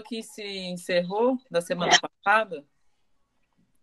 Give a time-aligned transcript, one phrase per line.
[0.00, 2.64] que se encerrou da semana passada,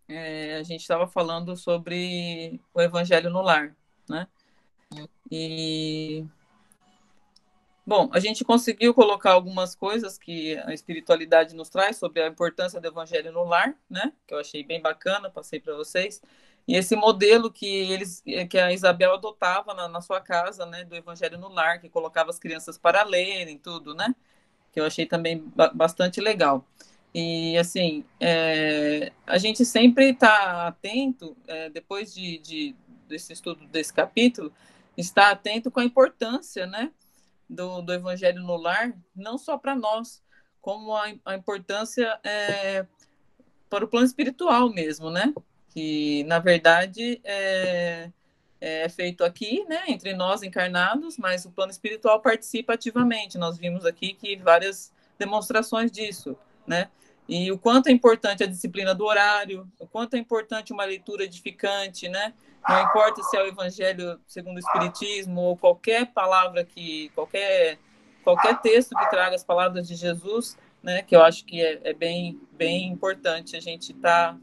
[0.08, 3.76] é, a gente estava falando sobre o Evangelho no lar,
[4.08, 4.28] né?
[5.30, 6.26] E
[7.86, 12.80] bom, a gente conseguiu colocar algumas coisas que a espiritualidade nos traz sobre a importância
[12.80, 14.14] do Evangelho no lar, né?
[14.26, 16.22] Que eu achei bem bacana, passei para vocês.
[16.66, 20.96] E esse modelo que eles, que a Isabel adotava na, na sua casa, né, do
[20.96, 24.14] Evangelho no lar, que colocava as crianças para lerem tudo, né?
[24.78, 26.64] Que eu achei também bastante legal.
[27.12, 32.76] E, assim, é, a gente sempre está atento, é, depois de, de,
[33.08, 34.54] desse estudo desse capítulo,
[34.96, 36.92] está atento com a importância, né,
[37.50, 40.22] do, do Evangelho no lar, não só para nós,
[40.62, 42.86] como a, a importância é,
[43.72, 45.34] para o plano espiritual mesmo, né?
[45.70, 48.12] Que, na verdade, é,
[48.60, 53.38] é feito aqui, né, entre nós encarnados, mas o plano espiritual participa ativamente.
[53.38, 56.36] Nós vimos aqui que várias demonstrações disso,
[56.66, 56.90] né?
[57.28, 61.26] E o quanto é importante a disciplina do horário, o quanto é importante uma leitura
[61.26, 62.34] edificante, né?
[62.68, 67.78] Não importa se é o Evangelho segundo o Espiritismo ou qualquer palavra que, qualquer,
[68.24, 71.02] qualquer texto que traga as palavras de Jesus, né?
[71.02, 74.38] Que eu acho que é, é bem, bem importante a gente tá,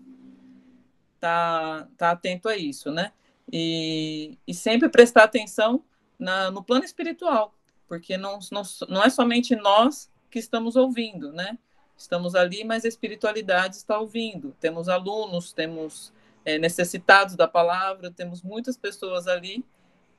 [1.19, 3.13] tá, tá atento a isso, né?
[3.53, 5.85] E, e sempre prestar atenção
[6.19, 7.55] na, no plano espiritual,
[7.87, 11.59] porque não, não, não é somente nós que estamos ouvindo, né?
[11.97, 14.57] Estamos ali, mas a espiritualidade está ouvindo.
[14.59, 16.13] Temos alunos, temos
[16.45, 19.65] é, necessitados da palavra, temos muitas pessoas ali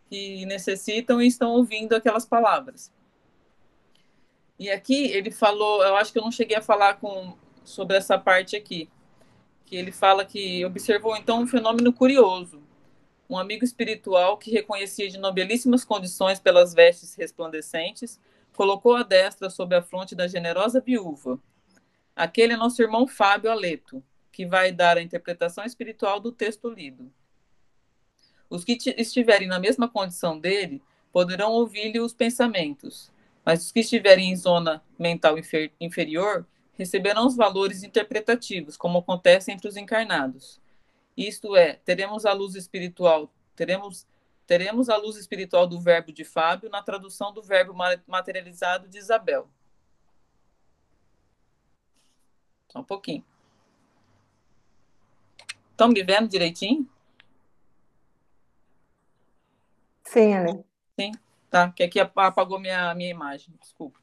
[0.09, 2.91] que necessitam e estão ouvindo aquelas palavras.
[4.57, 8.17] E aqui ele falou, eu acho que eu não cheguei a falar com, sobre essa
[8.17, 8.89] parte aqui,
[9.65, 12.61] que ele fala que observou então um fenômeno curioso.
[13.29, 18.19] Um amigo espiritual que reconhecia de nobelíssimas condições pelas vestes resplandecentes,
[18.53, 21.39] colocou a destra sobre a fronte da generosa viúva,
[22.15, 24.01] Aquele é nosso irmão Fábio Aleto,
[24.31, 27.11] que vai dar a interpretação espiritual do texto lido.
[28.49, 33.11] Os que estiverem na mesma condição dele poderão ouvir-lhe os pensamentos,
[33.43, 39.51] mas os que estiverem em zona mental infer inferior receberão os valores interpretativos, como acontece
[39.51, 40.61] entre os encarnados.
[41.15, 44.05] Isto é, teremos a luz espiritual, teremos
[44.45, 47.73] teremos a luz espiritual do verbo de Fábio na tradução do verbo
[48.05, 49.49] materializado de Isabel.
[52.67, 53.25] Só um pouquinho.
[55.71, 56.87] Estão me vendo direitinho?
[60.03, 60.63] Sim, Ale.
[60.97, 61.11] Sim,
[61.49, 61.71] tá.
[61.71, 63.99] Que aqui apagou minha, minha imagem, desculpa.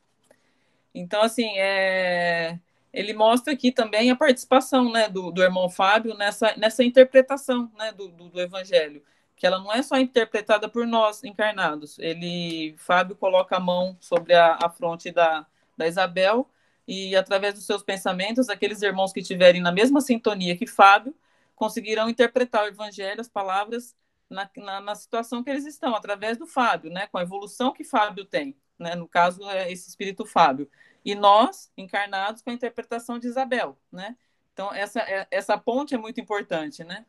[0.95, 2.59] Então, assim, é...
[2.93, 7.93] ele mostra aqui também a participação né, do, do irmão Fábio nessa, nessa interpretação né,
[7.93, 9.03] do, do, do Evangelho,
[9.35, 11.99] que ela não é só interpretada por nós encarnados.
[11.99, 16.49] Ele, Fábio, coloca a mão sobre a, a fronte da, da Isabel
[16.87, 21.15] e através dos seus pensamentos, aqueles irmãos que estiverem na mesma sintonia que Fábio
[21.55, 23.97] conseguirão interpretar o Evangelho, as palavras
[24.29, 27.85] na, na, na, situação que eles estão, através do Fábio, né, com a evolução que
[27.85, 30.69] Fábio tem, né, no caso é esse espírito Fábio,
[31.05, 34.17] e nós encarnados com a interpretação de Isabel, né.
[34.53, 37.05] Então essa é, essa ponte é muito importante, né.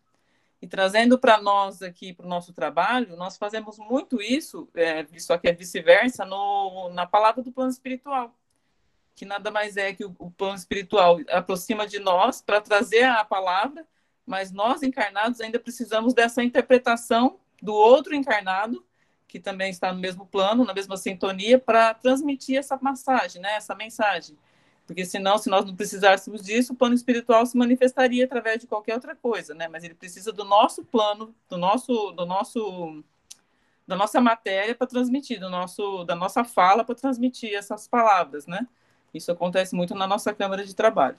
[0.61, 5.33] E trazendo para nós aqui para o nosso trabalho, nós fazemos muito isso, é, isso
[5.33, 6.25] aqui é vice-versa,
[6.93, 8.33] na palavra do plano espiritual
[9.15, 13.23] que nada mais é que o, o plano espiritual aproxima de nós para trazer a
[13.23, 13.85] palavra,
[14.25, 18.83] mas nós encarnados ainda precisamos dessa interpretação do outro encarnado,
[19.27, 23.73] que também está no mesmo plano, na mesma sintonia, para transmitir essa massagem, né, essa
[23.75, 24.37] mensagem.
[24.85, 28.95] Porque senão, se nós não precisássemos disso, o plano espiritual se manifestaria através de qualquer
[28.95, 29.67] outra coisa, né?
[29.69, 33.01] Mas ele precisa do nosso plano, do nosso, do nosso,
[33.87, 38.67] da nossa matéria para transmitir, do nosso, da nossa fala para transmitir essas palavras, né?
[39.13, 41.17] Isso acontece muito na nossa Câmara de Trabalho.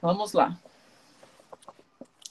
[0.00, 0.56] Vamos lá.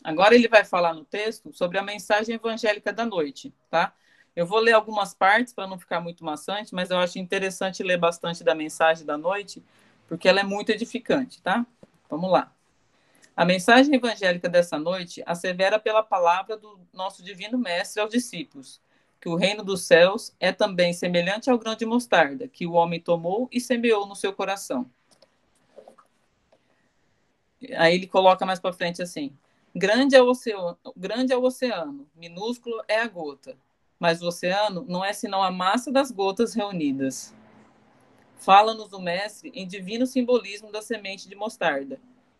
[0.03, 3.93] Agora ele vai falar no texto sobre a mensagem evangélica da noite, tá?
[4.35, 7.97] Eu vou ler algumas partes para não ficar muito maçante, mas eu acho interessante ler
[7.97, 9.63] bastante da mensagem da noite,
[10.07, 11.65] porque ela é muito edificante, tá?
[12.09, 12.51] Vamos lá.
[13.35, 18.81] A mensagem evangélica dessa noite assevera pela palavra do nosso divino mestre aos discípulos,
[19.19, 22.99] que o reino dos céus é também semelhante ao grão de mostarda, que o homem
[22.99, 24.89] tomou e semeou no seu coração.
[27.77, 29.31] Aí ele coloca mais para frente assim:
[29.75, 33.57] grande é, o oceano, grande é o oceano, minúsculo é a gota,
[33.99, 37.33] mas o oceano não é senão a massa das gotas reunidas.
[38.37, 41.99] Fala-nos o mestre em divino simbolismo da semente de mostarda.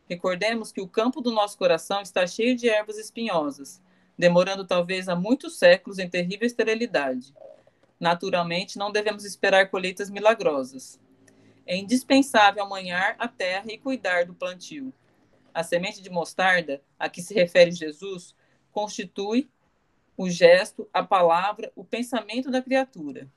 [0.10, 3.82] Recordemos que o campo do nosso coração está cheio de ervas espinhosas
[4.22, 7.34] demorando talvez há muitos séculos em terrível esterilidade.
[8.00, 11.00] Naturalmente, não devemos esperar colheitas milagrosas.
[11.66, 14.94] É indispensável amanhar a terra e cuidar do plantio.
[15.54, 18.36] A semente de mostarda, a que se refere Jesus,
[18.72, 19.50] constitui
[20.16, 23.28] o gesto, a palavra, o pensamento da criatura.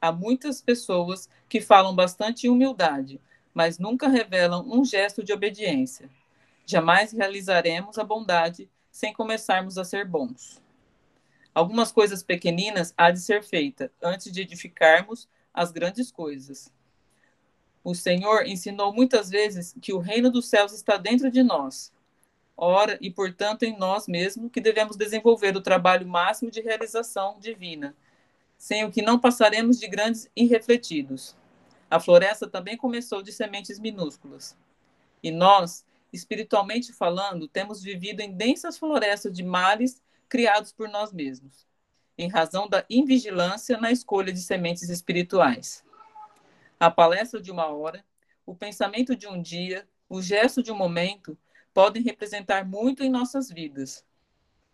[0.00, 3.20] Há muitas pessoas que falam bastante em humildade,
[3.52, 6.08] mas nunca revelam um gesto de obediência.
[6.64, 10.62] Jamais realizaremos a bondade sem começarmos a ser bons.
[11.54, 16.72] Algumas coisas pequeninas há de ser feita antes de edificarmos as grandes coisas.
[17.82, 21.92] O Senhor ensinou muitas vezes que o reino dos céus está dentro de nós.
[22.56, 27.96] Ora, e portanto em nós mesmos, que devemos desenvolver o trabalho máximo de realização divina,
[28.58, 31.34] sem o que não passaremos de grandes irrefletidos.
[31.90, 34.54] A floresta também começou de sementes minúsculas.
[35.22, 41.66] E nós, espiritualmente falando, temos vivido em densas florestas de males criados por nós mesmos,
[42.18, 45.82] em razão da invigilância na escolha de sementes espirituais.
[46.80, 48.02] A palestra de uma hora,
[48.46, 51.36] o pensamento de um dia, o gesto de um momento
[51.74, 54.02] podem representar muito em nossas vidas.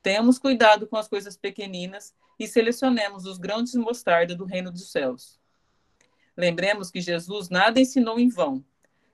[0.04, 4.92] Tenhamos cuidado com as coisas pequeninas e selecionemos os grãos de mostarda do reino dos
[4.92, 5.40] céus.
[6.36, 8.64] Lembremos que Jesus nada ensinou em vão.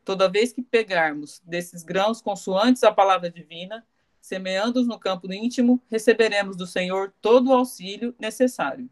[0.05, 3.87] Toda vez que pegarmos desses grãos consoantes a palavra divina,
[4.21, 8.91] semeando-os no campo íntimo, receberemos do Senhor todo o auxílio necessário.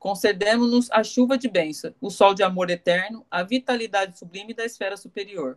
[0.00, 4.96] Concedemos-nos a chuva de bênção, o sol de amor eterno, a vitalidade sublime da esfera
[4.96, 5.56] superior.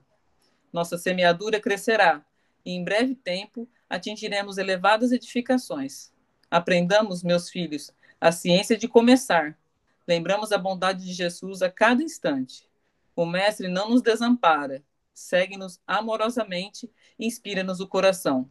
[0.71, 2.23] Nossa semeadura crescerá,
[2.63, 6.11] e em breve tempo atingiremos elevadas edificações.
[6.51, 7.91] Aprendamos, meus filhos,
[8.21, 9.57] a ciência de começar,
[10.07, 12.67] Lembramos a bondade de Jesus a cada instante.
[13.15, 18.49] O Mestre não nos desampara, segue-nos amorosamente e inspira-nos o coração.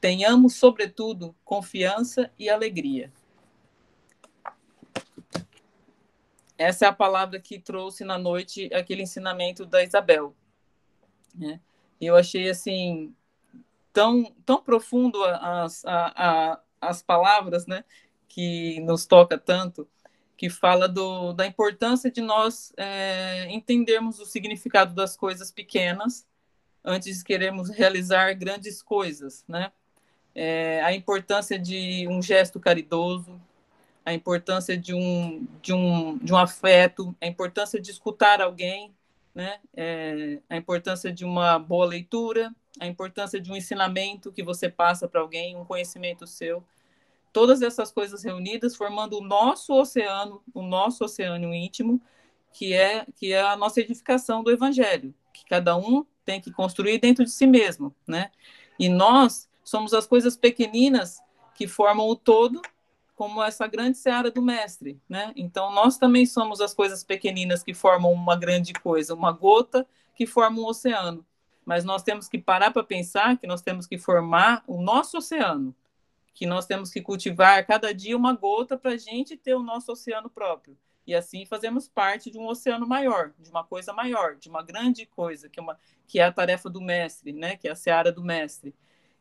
[0.00, 3.10] Tenhamos, sobretudo, confiança e alegria.
[6.56, 10.34] Essa é a palavra que trouxe na noite aquele ensinamento da Isabel.
[11.34, 11.60] Né?
[12.00, 13.14] Eu achei assim
[13.92, 17.84] tão, tão profundo as, a, a, as palavras, né,
[18.28, 19.88] que nos toca tanto
[20.36, 26.26] que fala do, da importância de nós é, entendermos o significado das coisas pequenas
[26.84, 29.72] antes de queremos realizar grandes coisas, né?
[30.34, 33.40] É, a importância de um gesto caridoso,
[34.04, 38.94] a importância de um, de um, de um afeto, a importância de escutar alguém,
[39.34, 39.58] né?
[39.74, 45.08] É, a importância de uma boa leitura, a importância de um ensinamento que você passa
[45.08, 46.62] para alguém, um conhecimento seu
[47.34, 52.00] todas essas coisas reunidas formando o nosso oceano, o nosso oceano íntimo,
[52.52, 56.98] que é que é a nossa edificação do evangelho, que cada um tem que construir
[56.98, 58.30] dentro de si mesmo, né?
[58.78, 61.20] E nós somos as coisas pequeninas
[61.56, 62.62] que formam o todo,
[63.14, 65.32] como essa grande seara do mestre, né?
[65.36, 70.26] Então nós também somos as coisas pequeninas que formam uma grande coisa, uma gota que
[70.26, 71.24] forma um oceano.
[71.64, 75.74] Mas nós temos que parar para pensar que nós temos que formar o nosso oceano,
[76.34, 79.92] que nós temos que cultivar cada dia uma gota para a gente ter o nosso
[79.92, 80.76] oceano próprio.
[81.06, 85.06] E assim fazemos parte de um oceano maior, de uma coisa maior, de uma grande
[85.06, 87.56] coisa, que é, uma, que é a tarefa do mestre, né?
[87.56, 88.74] que é a seara do mestre.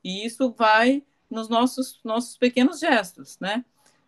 [0.04, 3.38] E isso vai nos nossos, nossos pequenos gestos.
[3.40, 3.64] Né?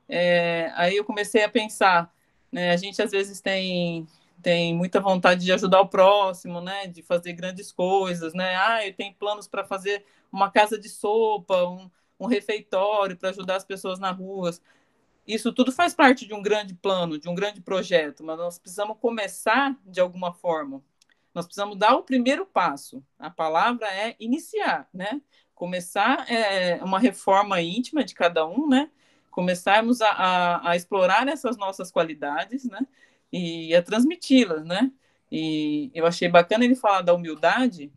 [0.08, 2.14] É, aí eu comecei a pensar,
[2.52, 2.72] né?
[2.72, 4.08] a gente às vezes tem
[4.42, 8.94] tem muita vontade de ajudar o próximo, né, de fazer grandes coisas, né, ah, eu
[8.94, 13.98] tenho planos para fazer uma casa de sopa, um, um refeitório para ajudar as pessoas
[14.00, 14.62] nas ruas.
[15.28, 18.98] Isso tudo faz parte de um grande plano, de um grande projeto, mas nós precisamos
[19.00, 20.84] começar de alguma forma.
[21.34, 23.04] Nós precisamos dar o primeiro passo.
[23.18, 25.22] A palavra é iniciar, né?
[25.54, 28.90] Começar é uma reforma íntima de cada um, né?
[29.36, 32.80] Começarmos a, a, a explorar essas nossas qualidades, né?
[33.34, 34.90] E a transmiti-las, né?
[35.30, 37.92] E eu achei bacana ele falar da humildade,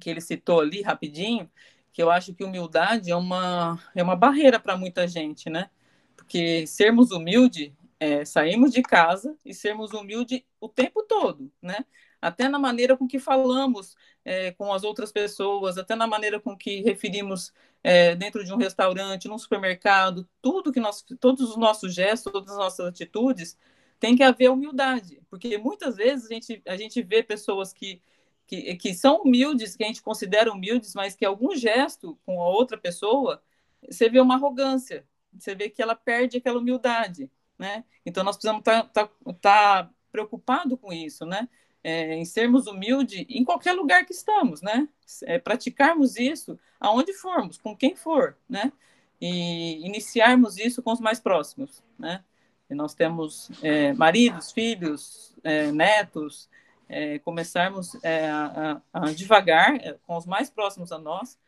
[0.00, 1.50] que ele citou ali rapidinho,
[1.92, 5.68] que eu acho que humildade é uma, é uma barreira para muita gente, né?
[6.16, 11.84] Porque sermos humildes é sairmos de casa e sermos humildes o tempo todo, né?
[12.22, 16.56] Até na maneira com que falamos é, com as outras pessoas, até na maneira com
[16.56, 17.52] que referimos
[17.82, 22.52] é, dentro de um restaurante, num supermercado, tudo que nós, todos os nossos gestos, todas
[22.52, 23.58] as nossas atitudes,
[24.00, 28.02] tem que haver humildade, porque muitas vezes a gente, a gente vê pessoas que
[28.46, 32.48] que, que são humildes, que a gente considera humildes, mas que algum gesto com a
[32.48, 33.42] outra pessoa,
[33.88, 37.84] você vê uma arrogância, você vê que ela perde aquela humildade, né?
[38.04, 41.48] Então nós precisamos estar tá, tá, tá preocupado com isso, né?
[41.86, 44.88] É, em sermos humildes em qualquer lugar que estamos, né?
[45.24, 48.72] É, praticarmos isso aonde formos, com quem for, né?
[49.20, 52.24] E iniciarmos isso com os mais próximos, né?
[52.68, 56.48] e nós temos é, maridos, filhos, é, netos,
[56.88, 61.38] é, começarmos é, a, a, devagar é, com os mais próximos a nós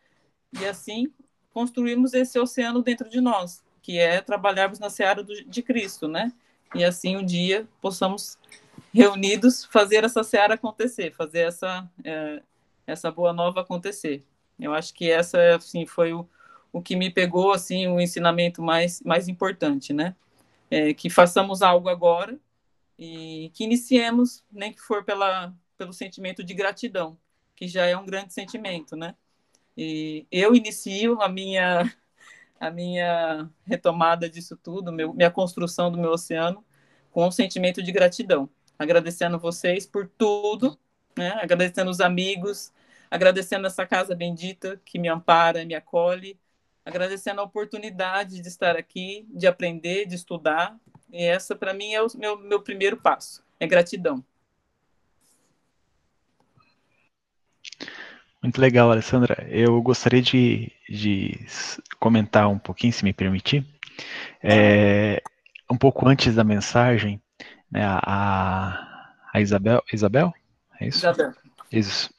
[0.58, 1.12] e assim
[1.52, 6.32] construirmos esse oceano dentro de nós, que é trabalharmos na seara do, de Cristo, né?
[6.74, 8.38] E assim um dia possamos
[8.96, 12.42] reunidos fazer essa seara acontecer, fazer essa é,
[12.86, 14.24] essa boa nova acontecer.
[14.58, 16.28] Eu acho que essa assim foi o,
[16.72, 20.16] o que me pegou assim o ensinamento mais mais importante, né?
[20.70, 22.38] É, que façamos algo agora
[22.98, 27.18] e que iniciemos, nem que for pela, pelo sentimento de gratidão,
[27.54, 29.14] que já é um grande sentimento, né?
[29.76, 31.92] E eu inicio a minha
[32.58, 36.64] a minha retomada disso tudo, meu, minha construção do meu oceano
[37.12, 40.78] com um sentimento de gratidão, agradecendo vocês por tudo,
[41.16, 41.38] né?
[41.42, 42.72] Agradecendo os amigos,
[43.10, 46.38] agradecendo essa casa bendita que me ampara, me acolhe,
[46.84, 50.76] agradecendo a oportunidade de estar aqui, de aprender, de estudar,
[51.12, 54.24] e essa, para mim, é o meu, meu primeiro passo: é gratidão.
[58.42, 59.46] Muito legal, Alessandra.
[59.48, 61.46] Eu gostaria de, de
[61.98, 63.66] comentar um pouquinho, se me permitir.
[64.42, 65.22] É,
[65.70, 67.20] um pouco antes da mensagem,
[67.76, 70.32] né, a, a Isabel, Isabel?
[70.80, 70.98] É isso?
[70.98, 71.32] Isabel.
[71.70, 72.10] Isso.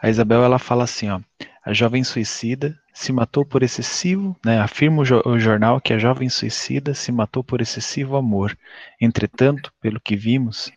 [0.00, 1.20] A Isabel, ela fala assim, ó,
[1.64, 5.98] a jovem suicida se matou por excessivo, né, afirma o, jo o jornal que a
[5.98, 8.56] jovem suicida se matou por excessivo amor.
[8.98, 10.72] Entretanto, pelo que vimos,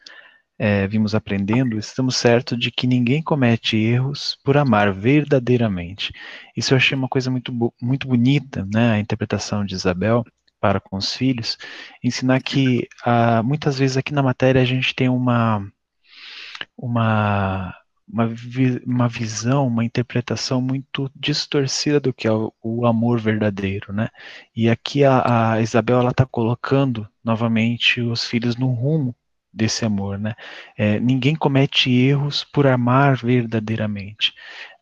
[0.60, 6.12] é, vimos aprendendo, estamos certos de que ninguém comete erros por amar verdadeiramente.
[6.58, 10.26] Isso eu achei uma coisa muito, muito bonita, né, a interpretação de Isabel
[10.66, 11.60] para com os filhos,
[12.04, 15.64] ensinar que ah, muitas vezes aqui na matéria a gente tem uma
[16.76, 17.76] uma
[18.08, 23.94] uma, vi uma visão, uma interpretação muito distorcida do que é o, o amor verdadeiro,
[23.94, 24.10] né?
[24.56, 29.16] E aqui a, a Isabel ela está colocando novamente os filhos no rumo
[29.54, 30.34] desse amor, né?
[30.78, 34.34] É, ninguém comete erros por amar verdadeiramente,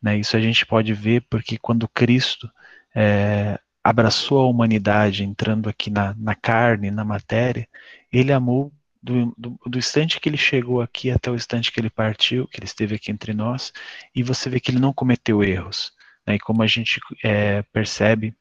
[0.02, 0.18] né?
[0.18, 2.50] Isso a gente pode ver porque quando Cristo
[2.96, 7.68] é, abraçou a humanidade entrando aqui na, na carne, na matéria,
[8.12, 8.72] ele amou
[9.02, 12.58] do, do, do, instante que ele chegou aqui até o instante que ele partiu, que
[12.58, 13.74] ele esteve aqui entre nós,
[14.16, 15.92] e você vê que ele não cometeu erros.
[16.26, 16.36] Né?
[16.36, 18.34] E como a gente é, percebe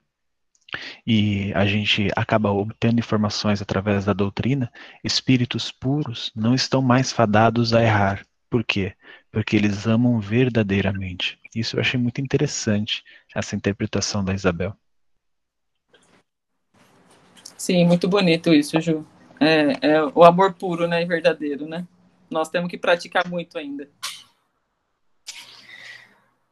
[1.06, 4.72] e a gente acaba obtendo informações através da doutrina,
[5.02, 8.24] espíritos puros não estão mais fadados a errar.
[8.48, 8.94] Por quê?
[9.30, 11.38] Porque eles amam verdadeiramente.
[11.54, 13.02] Isso eu achei muito interessante,
[13.34, 14.76] essa interpretação da Isabel.
[17.62, 19.06] Sim, muito bonito isso, Ju.
[19.38, 21.86] É, é o amor puro, né, e verdadeiro, né?
[22.28, 23.88] Nós temos que praticar muito ainda.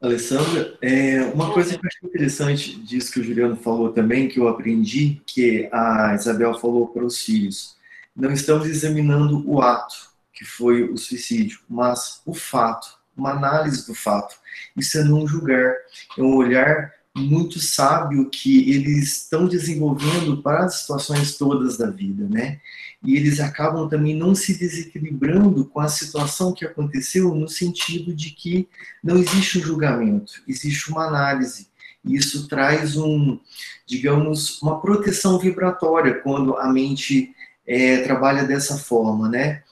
[0.01, 4.39] Alessandra, é, uma coisa que eu achei interessante disso que o Juliano falou também, que
[4.39, 7.77] eu aprendi, que a Isabel falou para os filhos,
[8.15, 12.87] não estamos examinando o ato, que foi o suicídio, mas o fato,
[13.17, 14.37] uma análise do fato.
[14.77, 15.75] Isso é não julgar,
[16.17, 22.27] é um olhar muito sábio que eles estão desenvolvendo para as situações todas da vida,
[22.29, 22.61] né?
[23.03, 28.31] E eles acabam também não se desequilibrando com a situação que aconteceu no sentido de
[28.31, 28.69] que
[29.03, 31.69] não existe um julgamento, existe uma análise.
[32.05, 33.39] E isso traz um,
[33.87, 37.35] digamos, uma proteção vibratória quando a mente
[37.67, 39.63] é, trabalha dessa forma, né?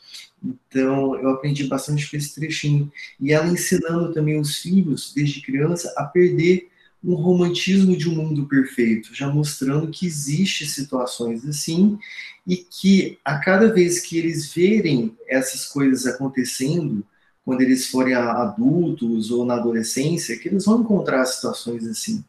[0.42, 2.90] Então, eu aprendi bastante com esse trechinho.
[3.20, 6.68] E ela ensinando também os filhos, desde criança, a perder
[7.02, 11.98] um romantismo de um mundo perfeito, já mostrando que existe situações assim
[12.46, 17.04] e que a cada vez que eles verem essas coisas acontecendo,
[17.44, 22.24] quando eles forem adultos ou na adolescência, que eles vão encontrar situações assim,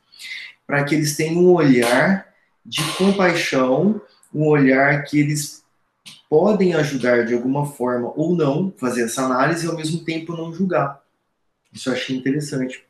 [0.68, 2.28] para que eles tenham um olhar
[2.66, 4.00] de compaixão,
[4.34, 5.64] um olhar que eles
[6.30, 10.54] podem ajudar de alguma forma ou não, fazer essa análise e ao mesmo tempo não
[10.54, 11.02] julgar.
[11.74, 12.84] Isso eu achei interessante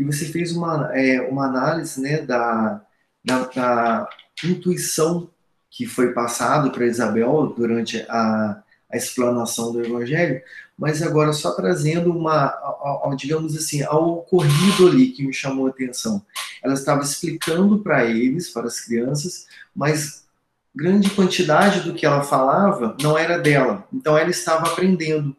[0.00, 2.80] e você fez uma, é, uma análise né, da,
[3.22, 4.08] da, da
[4.42, 5.28] intuição
[5.70, 10.40] que foi passado para Isabel durante a, a explanação do Evangelho,
[10.76, 12.50] mas agora só trazendo uma,
[13.14, 16.24] digamos assim, ao ocorrido ali que me chamou a atenção.
[16.64, 20.24] Ela estava explicando para eles, para as crianças, mas
[20.74, 25.36] grande quantidade do que ela falava não era dela, então ela estava aprendendo.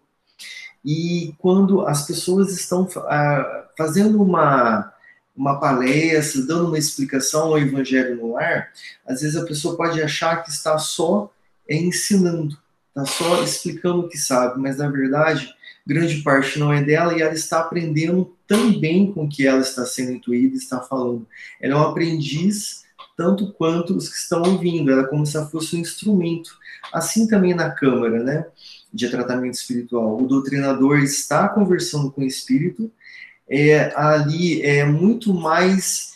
[0.83, 4.91] E quando as pessoas estão ah, fazendo uma,
[5.35, 8.69] uma palestra, dando uma explicação ao Evangelho no ar,
[9.05, 11.31] às vezes a pessoa pode achar que está só
[11.69, 12.57] ensinando,
[12.89, 15.53] está só explicando o que sabe, mas na verdade,
[15.85, 19.85] grande parte não é dela e ela está aprendendo também com o que ela está
[19.85, 21.25] sendo intuída e está falando.
[21.61, 22.81] Ela é um aprendiz
[23.15, 26.57] tanto quanto os que estão ouvindo, ela é como se fosse um instrumento.
[26.91, 28.45] Assim também na Câmara, né,
[28.93, 32.91] de tratamento espiritual, o doutrinador está conversando com o espírito,
[33.49, 36.11] é, ali é muito mais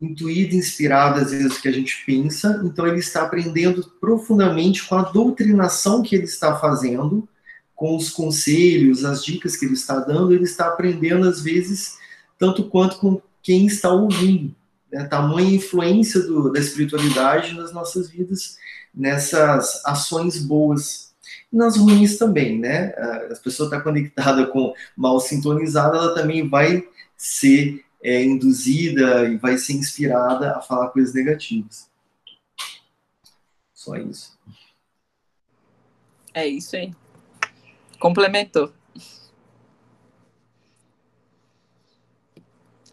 [0.00, 4.94] intuído, inspirado às vezes do que a gente pensa, então ele está aprendendo profundamente com
[4.94, 7.28] a doutrinação que ele está fazendo,
[7.74, 11.98] com os conselhos, as dicas que ele está dando, ele está aprendendo às vezes
[12.38, 14.54] tanto quanto com quem está ouvindo.
[14.90, 15.04] Né?
[15.04, 18.56] Tamanha influência do, da espiritualidade nas nossas vidas,
[18.94, 21.09] nessas ações boas.
[21.52, 22.94] Nas ruins também, né?
[23.30, 29.58] A pessoa está conectada com mal sintonizada, ela também vai ser é, induzida e vai
[29.58, 31.90] ser inspirada a falar coisas negativas.
[33.74, 34.38] Só isso.
[36.32, 36.94] É isso aí.
[37.98, 38.72] Complementou.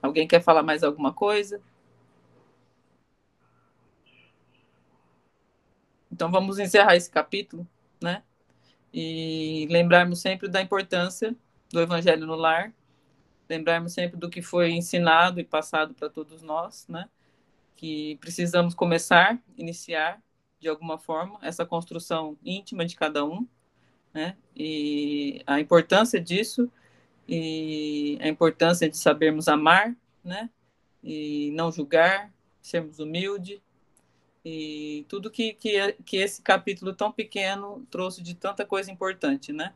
[0.02, 1.62] Alguém quer falar mais alguma coisa?
[6.12, 7.68] Então vamos encerrar esse capítulo,
[8.02, 8.24] né?
[8.94, 11.36] E lembrarmos sempre da importância
[11.72, 12.74] do Evangelho no lar,
[13.50, 17.10] lembrarmos sempre do que foi ensinado e passado para todos nós, né?
[17.76, 20.22] Que precisamos começar, iniciar
[20.60, 23.48] de alguma forma essa construção íntima de cada um,
[24.14, 24.36] né?
[24.56, 26.72] E a importância disso
[27.28, 30.50] e a importância de sabermos amar, né?
[31.04, 33.62] E não julgar, sermos humildes
[34.50, 39.74] e tudo que, que, que esse capítulo tão pequeno trouxe de tanta coisa importante, né?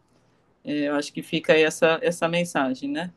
[0.64, 3.12] É, eu acho que fica essa, essa mensagem, né?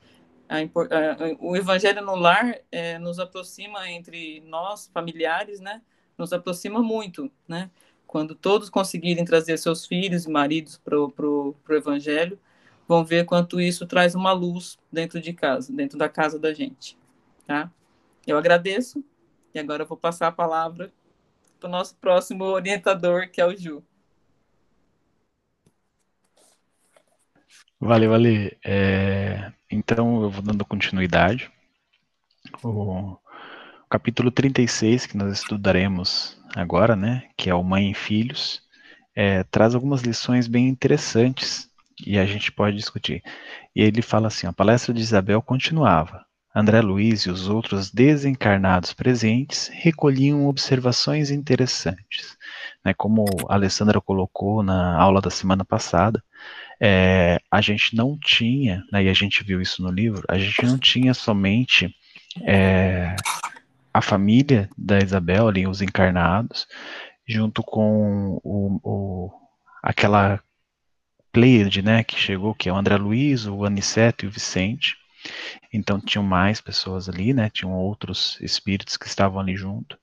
[0.48, 5.80] A, a, o Evangelho no Lar é, nos aproxima entre nós, familiares, né?
[6.18, 7.70] Nos aproxima muito, né?
[8.04, 12.36] Quando todos conseguirem trazer seus filhos e maridos para o Evangelho,
[12.88, 16.98] vão ver quanto isso traz uma luz dentro de casa, dentro da casa da gente,
[17.46, 17.70] tá?
[18.26, 19.04] Eu agradeço
[19.54, 20.92] e agora eu vou passar a palavra
[21.64, 23.82] para o nosso próximo orientador, que é o Ju.
[27.80, 28.50] Valeu, valeu.
[28.62, 31.50] É, então, eu vou dando continuidade.
[32.62, 33.16] O
[33.88, 38.62] capítulo 36, que nós estudaremos agora, né, que é o Mãe e Filhos,
[39.14, 41.70] é, traz algumas lições bem interessantes
[42.04, 43.22] e a gente pode discutir.
[43.74, 46.26] E ele fala assim: a palestra de Isabel continuava.
[46.54, 52.36] André Luiz e os outros desencarnados presentes recolhiam observações interessantes.
[52.84, 56.22] Né, como a Alessandra colocou na aula da semana passada,
[56.80, 60.64] é, a gente não tinha, né, e a gente viu isso no livro, a gente
[60.64, 61.94] não tinha somente
[62.42, 63.16] é,
[63.92, 66.66] a família da Isabel, ali, os encarnados,
[67.26, 69.30] junto com o, o
[69.82, 70.40] aquela
[71.32, 74.96] Pleiade, né, que chegou, que é o André Luiz, o Aniceto e o Vicente.
[75.72, 79.98] Então tinham mais pessoas ali, né, tinham outros espíritos que estavam ali junto.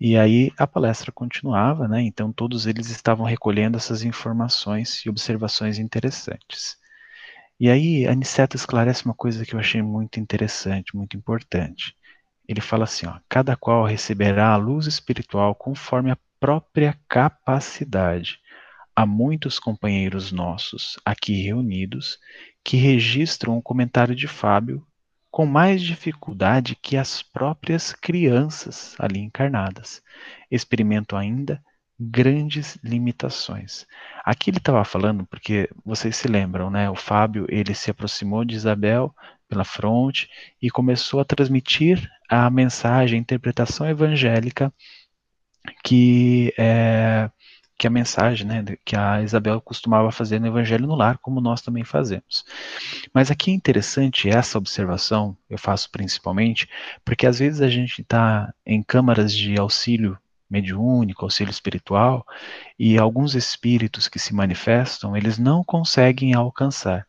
[0.00, 5.78] E aí a palestra continuava, né, então todos eles estavam recolhendo essas informações e observações
[5.78, 6.76] interessantes.
[7.58, 11.94] E aí Aniceto esclarece uma coisa que eu achei muito interessante, muito importante.
[12.48, 18.38] Ele fala assim, ó, cada qual receberá a luz espiritual conforme a própria capacidade
[18.94, 22.18] há muitos companheiros nossos aqui reunidos
[22.62, 24.86] que registram o comentário de Fábio
[25.30, 30.00] com mais dificuldade que as próprias crianças ali encarnadas.
[30.48, 31.60] Experimentam ainda
[31.98, 33.86] grandes limitações.
[34.24, 36.88] Aqui ele estava falando porque vocês se lembram, né?
[36.88, 39.14] O Fábio ele se aproximou de Isabel
[39.48, 40.28] pela fronte
[40.62, 44.72] e começou a transmitir a mensagem, a interpretação evangélica
[45.82, 47.30] que é,
[47.78, 51.60] que a mensagem, né, que a Isabel costumava fazer no Evangelho no Lar, como nós
[51.60, 52.44] também fazemos.
[53.12, 56.68] Mas aqui é interessante essa observação, eu faço principalmente,
[57.04, 62.24] porque às vezes a gente está em câmaras de auxílio mediúnico, auxílio espiritual,
[62.78, 67.06] e alguns espíritos que se manifestam, eles não conseguem alcançar.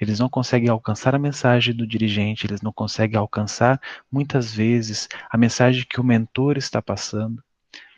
[0.00, 5.36] Eles não conseguem alcançar a mensagem do dirigente, eles não conseguem alcançar, muitas vezes, a
[5.36, 7.42] mensagem que o mentor está passando.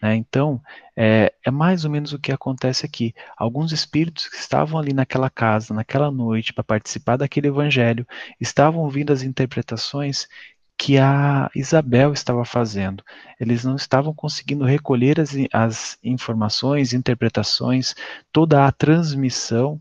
[0.01, 0.17] Né?
[0.17, 0.61] Então,
[0.97, 3.15] é, é, mais ou menos o que acontece aqui.
[3.37, 8.07] Alguns espíritos que estavam ali naquela casa, naquela noite, para participar daquele evangelho,
[8.41, 10.27] estavam ouvindo as interpretações
[10.77, 13.05] que a Isabel estava fazendo.
[13.39, 17.95] Eles não estavam conseguindo recolher as, as informações, interpretações,
[18.33, 19.79] toda a transmissão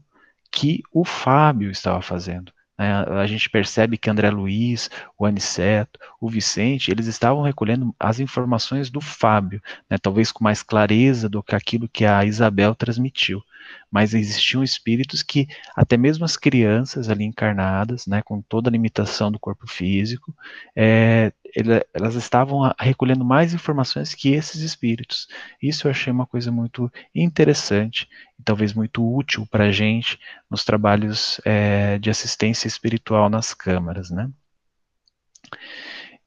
[0.51, 2.51] que o Fábio estava fazendo.
[2.80, 2.94] Né?
[3.22, 8.89] A gente percebe que André Luiz, o Aniceto, o Vicente, eles estavam recolhendo as informações
[8.89, 9.98] do Fábio, né?
[10.02, 13.44] talvez com mais clareza do que aquilo que a Isabel transmitiu.
[13.92, 19.32] Mas existiam espíritos que, até mesmo as crianças ali encarnadas, né, com toda a limitação
[19.32, 20.34] do corpo físico,
[20.76, 25.27] é, ele, elas estavam recolhendo mais informações que esses espíritos.
[25.62, 28.07] Isso eu achei uma coisa muito interessante
[28.39, 34.09] e talvez muito útil para a gente nos trabalhos é, de assistência espiritual nas câmaras,
[34.09, 34.29] né?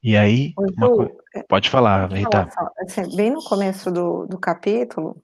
[0.02, 2.48] E aí, Ju, é, pode falar, Rita.
[2.80, 5.16] Assim, bem no começo do, do capítulo,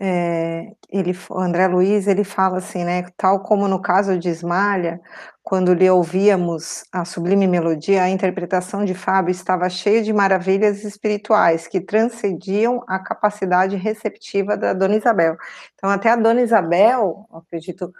[0.00, 5.00] é, ele, o André Luiz, ele fala assim, né, tal como no caso de Ismalha,
[5.42, 11.68] quando lhe ouvíamos a sublime melodia, a interpretação de Fábio estava cheia de maravilhas espirituais
[11.68, 15.36] que transcendiam a capacidade receptiva da Dona Isabel.
[15.74, 17.92] Então, até a Dona Isabel, acredito,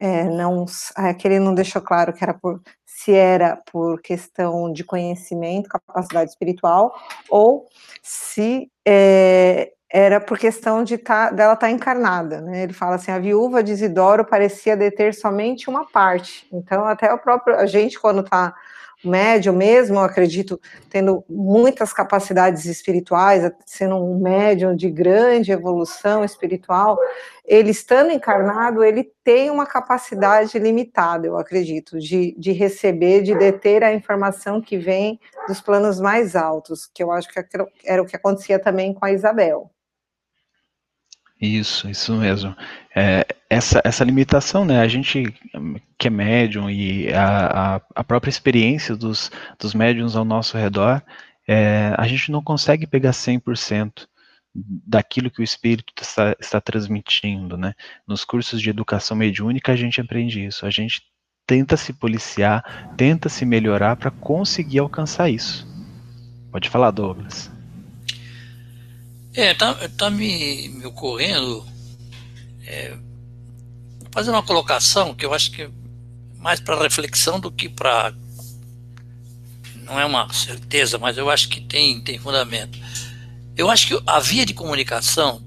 [0.00, 0.64] é, não,
[0.98, 2.60] é, que ele não deixou claro que era por
[2.94, 6.94] se era por questão de conhecimento, capacidade espiritual,
[7.28, 7.66] ou
[8.34, 12.64] se é, era por questão de tá, dela estar tá encarnada, né?
[12.64, 16.48] Ele fala assim, a viúva de Isidoro parecia deter somente uma parte.
[16.52, 18.52] Então, até o próprio a gente quando está
[19.04, 26.98] médio mesmo, eu acredito, tendo muitas capacidades espirituais, sendo um médium de grande evolução espiritual,
[27.44, 33.84] ele estando encarnado, ele tem uma capacidade limitada, eu acredito, de, de receber, de deter
[33.84, 37.38] a informação que vem dos planos mais altos, que eu acho que
[37.84, 39.73] era o que acontecia também com a Isabel.
[41.44, 42.56] Isso, isso mesmo.
[42.96, 44.80] É, essa, essa limitação, né?
[44.80, 45.24] A gente
[45.98, 51.02] que é médium e a, a, a própria experiência dos, dos médiums ao nosso redor,
[51.46, 54.06] é, a gente não consegue pegar 100%
[54.54, 57.74] daquilo que o espírito está, está transmitindo, né?
[58.08, 60.64] Nos cursos de educação mediúnica a gente aprende isso.
[60.64, 61.02] A gente
[61.46, 65.66] tenta se policiar, tenta se melhorar para conseguir alcançar isso.
[66.50, 67.53] Pode falar, Douglas.
[69.34, 71.66] É, tá, tá me, me ocorrendo
[72.66, 72.96] é,
[74.12, 75.70] fazer uma colocação que eu acho que é
[76.38, 78.14] mais para reflexão do que para
[79.84, 82.78] não é uma certeza, mas eu acho que tem, tem fundamento.
[83.56, 85.42] Eu acho que a via de comunicação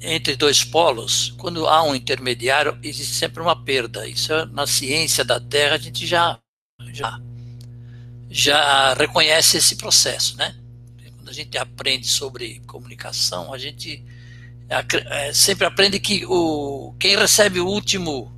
[0.00, 4.08] entre dois polos, quando há um intermediário, existe sempre uma perda.
[4.08, 6.38] Isso é, na ciência da Terra a gente já
[6.92, 7.20] já
[8.28, 10.56] já reconhece esse processo, né?
[11.32, 14.04] A gente aprende sobre comunicação, a gente
[14.68, 18.30] é, sempre aprende que o, quem recebe o último,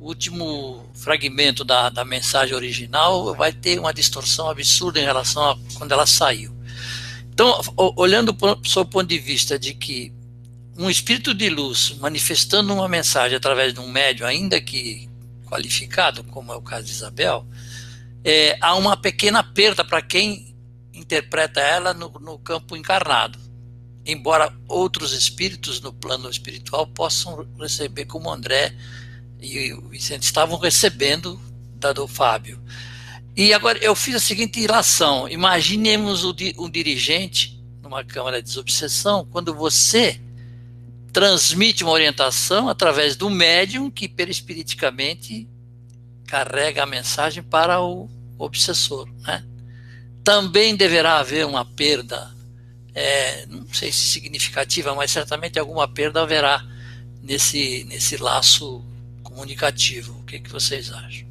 [0.00, 5.92] último fragmento da, da mensagem original vai ter uma distorção absurda em relação a quando
[5.92, 6.52] ela saiu.
[7.32, 10.12] Então, olhando do seu ponto de vista de que
[10.76, 15.08] um espírito de luz manifestando uma mensagem através de um médium, ainda que
[15.46, 17.46] qualificado, como é o caso de Isabel,
[18.24, 20.55] é, há uma pequena perda para quem
[21.06, 23.38] interpreta ela no, no campo encarnado.
[24.04, 28.74] Embora outros espíritos no plano espiritual possam receber, como André
[29.40, 31.40] e o Vicente estavam recebendo
[31.76, 32.60] da do Fábio.
[33.36, 39.54] E agora eu fiz a seguinte ilação: imaginemos um dirigente numa câmara de desobsessão, quando
[39.54, 40.20] você
[41.12, 45.48] transmite uma orientação através do médium que perispiriticamente
[46.26, 49.44] carrega a mensagem para o obsessor, né?
[50.26, 52.34] Também deverá haver uma perda,
[52.92, 56.66] é, não sei se significativa, mas certamente alguma perda haverá
[57.22, 58.84] nesse, nesse laço
[59.22, 60.18] comunicativo.
[60.18, 61.28] O que, que vocês acham?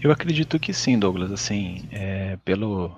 [0.00, 1.30] Eu acredito que sim, Douglas.
[1.30, 2.92] Assim, é, pelo,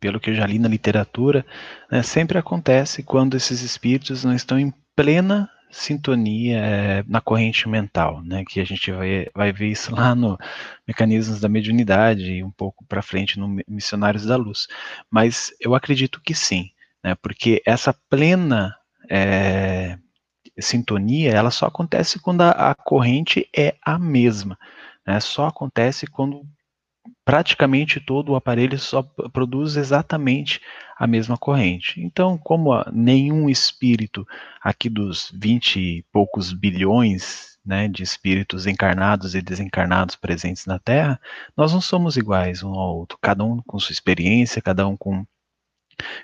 [0.00, 1.46] pelo que eu já li na literatura,
[1.88, 8.22] né, sempre acontece quando esses espíritos não estão em plena sintonia é, na corrente mental,
[8.22, 8.44] né?
[8.48, 10.38] Que a gente vai, vai ver isso lá no
[10.86, 14.66] Mecanismos da Mediunidade e um pouco para frente no Missionários da Luz.
[15.10, 16.70] Mas eu acredito que sim,
[17.02, 17.14] né?
[17.16, 18.74] Porque essa plena
[19.10, 19.98] é,
[20.60, 24.58] sintonia, ela só acontece quando a, a corrente é a mesma,
[25.06, 25.20] né?
[25.20, 26.42] Só acontece quando
[27.24, 30.60] praticamente todo o aparelho só produz exatamente
[30.96, 32.00] a mesma corrente.
[32.00, 34.26] Então, como nenhum espírito
[34.62, 41.20] aqui dos vinte e poucos bilhões né, de espíritos encarnados e desencarnados presentes na Terra,
[41.56, 45.26] nós não somos iguais um ao outro, cada um com sua experiência, cada um com,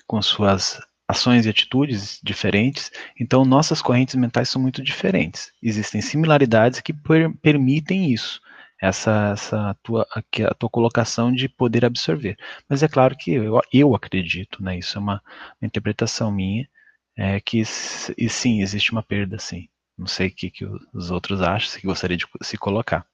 [0.06, 0.78] com suas
[1.08, 5.50] ações e atitudes diferentes, então nossas correntes mentais são muito diferentes.
[5.60, 8.40] Existem similaridades que per permitem isso
[8.80, 12.36] essa, essa tua, a tua colocação de poder absorver.
[12.68, 15.22] Mas é claro que eu, eu acredito, né, isso é uma,
[15.60, 16.68] uma interpretação minha,
[17.16, 19.68] é que e sim, existe uma perda, sim.
[19.98, 20.64] Não sei o que, que
[20.94, 23.06] os outros acham, se gostaria de se colocar.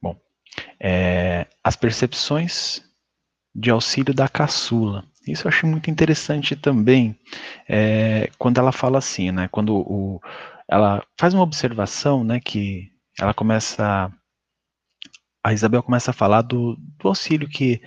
[0.00, 0.16] Bom,
[0.80, 2.82] é, as percepções
[3.54, 5.04] de auxílio da caçula.
[5.26, 7.18] Isso eu achei muito interessante também,
[7.68, 9.48] é, quando ela fala assim, né?
[9.48, 10.20] Quando o,
[10.68, 14.12] ela faz uma observação, né, que ela começa,
[15.42, 17.80] a Isabel começa a falar do, do auxílio que,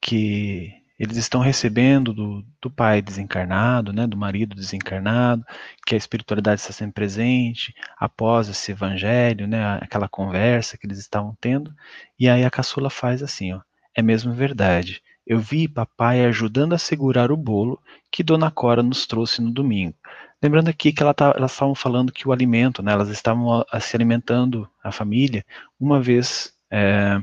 [0.00, 5.44] que eles estão recebendo do, do pai desencarnado, né, do marido desencarnado,
[5.86, 11.36] que a espiritualidade está sempre presente, após esse evangelho, né, aquela conversa que eles estavam
[11.40, 11.72] tendo,
[12.18, 13.60] e aí a caçula faz assim, ó,
[13.94, 17.78] é mesmo verdade, eu vi papai ajudando a segurar o bolo
[18.10, 19.94] que Dona Cora nos trouxe no domingo.
[20.42, 23.66] Lembrando aqui que ela tá, elas estavam falando que o alimento, né, elas estavam a,
[23.72, 25.44] a se alimentando, a família,
[25.80, 27.20] uma vez é,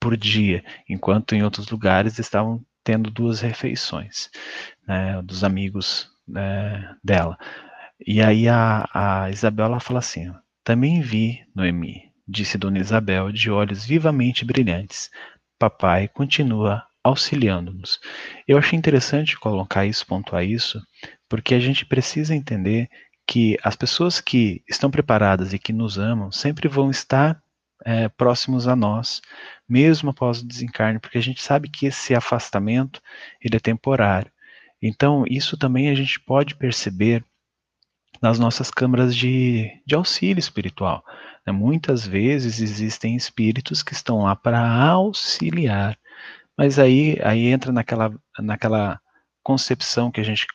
[0.00, 4.30] por dia, enquanto em outros lugares estavam tendo duas refeições,
[4.86, 7.38] né, dos amigos né, dela.
[8.06, 10.32] E aí a, a Isabela fala assim,
[10.64, 15.10] também vi, Noemi, disse Dona Isabel, de olhos vivamente brilhantes.
[15.58, 17.98] Papai continua auxiliando-nos.
[18.46, 20.80] Eu achei interessante colocar isso, pontuar isso,
[21.28, 22.88] porque a gente precisa entender
[23.26, 27.42] que as pessoas que estão preparadas e que nos amam sempre vão estar
[27.84, 29.20] é, próximos a nós,
[29.68, 33.02] mesmo após o desencarne, porque a gente sabe que esse afastamento
[33.40, 34.30] ele é temporário.
[34.80, 37.24] Então, isso também a gente pode perceber
[38.20, 41.04] nas nossas câmaras de, de auxílio espiritual.
[41.46, 41.52] Né?
[41.52, 45.98] Muitas vezes existem espíritos que estão lá para auxiliar,
[46.56, 49.00] mas aí, aí entra naquela, naquela
[49.42, 50.46] concepção que a gente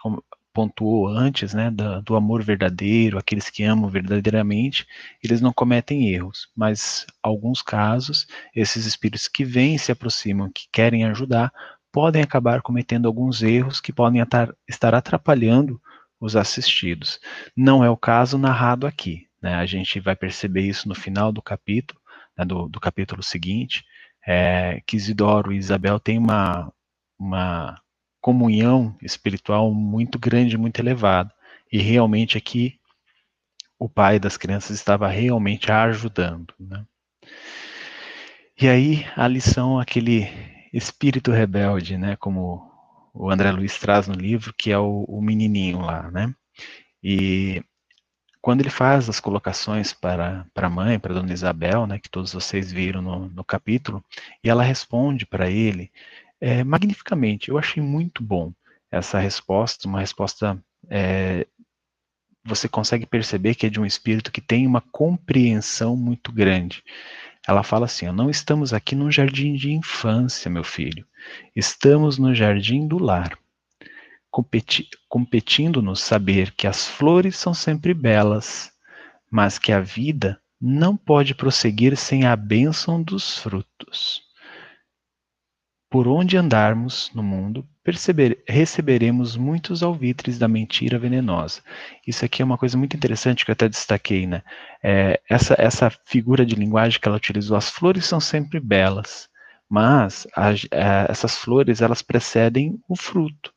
[0.53, 4.85] pontuou antes, né, do, do, amor verdadeiro, aqueles que amam verdadeiramente,
[5.21, 11.05] eles não cometem erros, mas alguns casos, esses espíritos que vêm, se aproximam, que querem
[11.05, 11.51] ajudar,
[11.91, 15.81] podem acabar cometendo alguns erros que podem atar, estar atrapalhando
[16.19, 17.19] os assistidos.
[17.55, 21.41] Não é o caso narrado aqui, né, a gente vai perceber isso no final do
[21.41, 21.99] capítulo,
[22.37, 23.83] né, do, do capítulo seguinte,
[24.25, 26.71] é, que Isidoro e Isabel têm uma,
[27.19, 27.81] uma
[28.23, 31.29] comunhão espiritual muito grande, muito elevada.
[31.69, 32.79] E realmente aqui
[33.77, 36.53] o pai das crianças estava realmente ajudando.
[36.57, 36.85] Né?
[38.59, 40.29] E aí a lição, aquele
[40.71, 42.71] espírito rebelde, né, como
[43.13, 46.33] o André Luiz traz no livro, que é o, o menininho lá, né?
[47.03, 47.61] E
[48.41, 52.09] quando ele faz as colocações para, para a mãe, para a dona Isabel, né, que
[52.09, 54.03] todos vocês viram no, no capítulo,
[54.43, 55.91] e ela responde para ele
[56.43, 57.47] é, magnificamente.
[57.47, 58.51] Eu achei muito bom
[58.91, 60.61] essa resposta, uma resposta.
[60.89, 61.47] É,
[62.43, 66.83] você consegue perceber que é de um espírito que tem uma compreensão muito grande.
[67.47, 71.07] Ela fala assim: Não estamos aqui num jardim de infância, meu filho.
[71.55, 73.39] Estamos no jardim do lar.
[74.29, 78.69] Competi competindo-nos saber que as flores são sempre belas,
[79.31, 84.22] mas que a vida não pode prosseguir sem a bênção dos frutos.
[85.93, 91.61] Por onde andarmos no mundo, perceber, receberemos muitos alvitres da mentira venenosa.
[92.07, 94.41] Isso aqui é uma coisa muito interessante que eu até destaquei, né?
[94.81, 99.29] É, essa, essa figura de linguagem que ela utilizou, as flores são sempre belas,
[99.69, 103.53] mas a, a, essas flores elas precedem o fruto,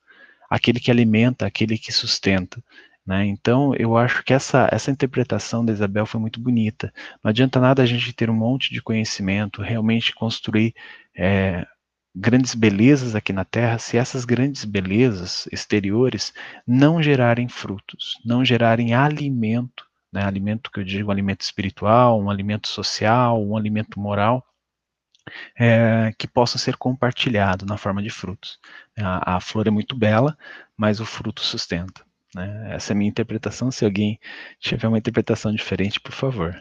[0.51, 2.63] aquele que alimenta, aquele que sustenta.
[3.07, 3.25] Né?
[3.25, 6.93] Então, eu acho que essa, essa interpretação da Isabel foi muito bonita.
[7.25, 10.75] Não adianta nada a gente ter um monte de conhecimento, realmente construir
[11.17, 11.67] é,
[12.17, 16.33] grandes belezas aqui na Terra se essas grandes belezas exteriores
[16.67, 22.69] não gerarem frutos, não gerarem alimento, né, alimento que eu digo, alimento espiritual, um alimento
[22.69, 24.43] social, um alimento moral,
[25.59, 28.59] é, que possa ser compartilhado na forma de frutos.
[28.99, 30.39] A, a, flor é muito bela,
[30.77, 32.03] mas o fruto sustenta.
[32.35, 32.75] Né?
[32.75, 33.71] Essa é a minha interpretação.
[33.71, 34.19] Se alguém
[34.59, 36.57] tiver uma interpretação diferente, por favor.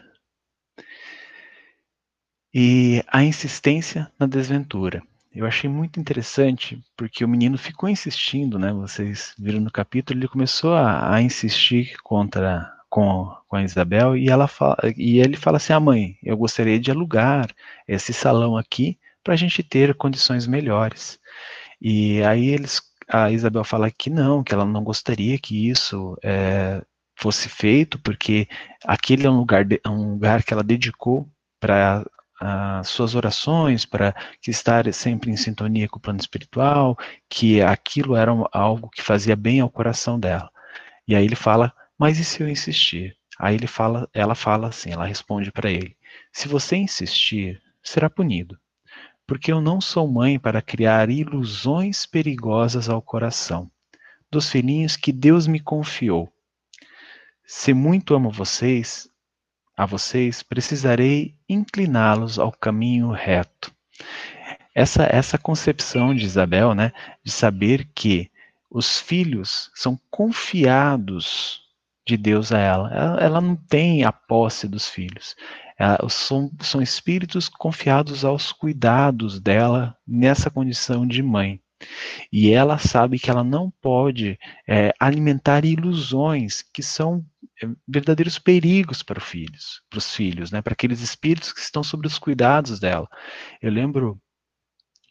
[2.52, 5.02] E a insistência na desventura.
[5.36, 8.72] Eu achei muito interessante, porque o menino ficou insistindo, né?
[8.72, 14.30] Vocês viram no capítulo, ele começou a, a insistir contra com, com a Isabel e
[14.30, 17.50] ela fala, e ele fala assim: "Ah, mãe, eu gostaria de alugar
[17.86, 21.18] esse salão aqui para a gente ter condições melhores".
[21.80, 26.82] E aí eles, a Isabel fala que não, que ela não gostaria que isso é,
[27.14, 28.48] fosse feito, porque
[28.84, 31.28] aquele é um lugar, de, um lugar que ela dedicou
[31.60, 32.04] para
[32.40, 36.96] as suas orações, para que estar sempre em sintonia com o plano espiritual,
[37.28, 40.50] que aquilo era algo que fazia bem ao coração dela.
[41.08, 43.16] E aí ele fala, mas e se eu insistir?
[43.38, 45.96] Aí ele fala, ela fala assim, ela responde para ele:
[46.32, 48.58] se você insistir, será punido,
[49.26, 53.70] porque eu não sou mãe para criar ilusões perigosas ao coração
[54.30, 56.32] dos filhinhos que Deus me confiou.
[57.44, 59.08] Se muito amo vocês,
[59.76, 63.72] a vocês, precisarei incliná-los ao caminho reto.
[64.74, 66.92] Essa, essa concepção de Isabel, né,
[67.24, 68.30] de saber que
[68.70, 71.62] os filhos são confiados
[72.06, 72.94] de Deus a ela.
[72.94, 75.34] Ela, ela não tem a posse dos filhos.
[75.78, 81.60] Ela, são, são espíritos confiados aos cuidados dela nessa condição de mãe.
[82.32, 87.24] E ela sabe que ela não pode é, alimentar ilusões que são
[87.86, 90.60] verdadeiros perigos para os filhos, para os filhos, né?
[90.60, 93.08] Para aqueles espíritos que estão sob os cuidados dela.
[93.62, 94.20] Eu lembro,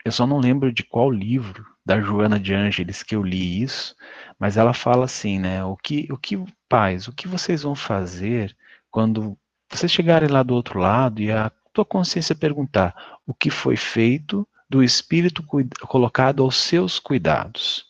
[0.03, 3.95] eu só não lembro de qual livro da Joana de Ângeles que eu li isso,
[4.39, 5.63] mas ela fala assim, né?
[5.63, 6.37] O que, o que
[6.69, 8.55] pais, o que vocês vão fazer
[8.91, 9.37] quando
[9.69, 14.47] vocês chegarem lá do outro lado e a tua consciência perguntar o que foi feito
[14.69, 15.43] do espírito
[15.87, 17.84] colocado aos seus cuidados.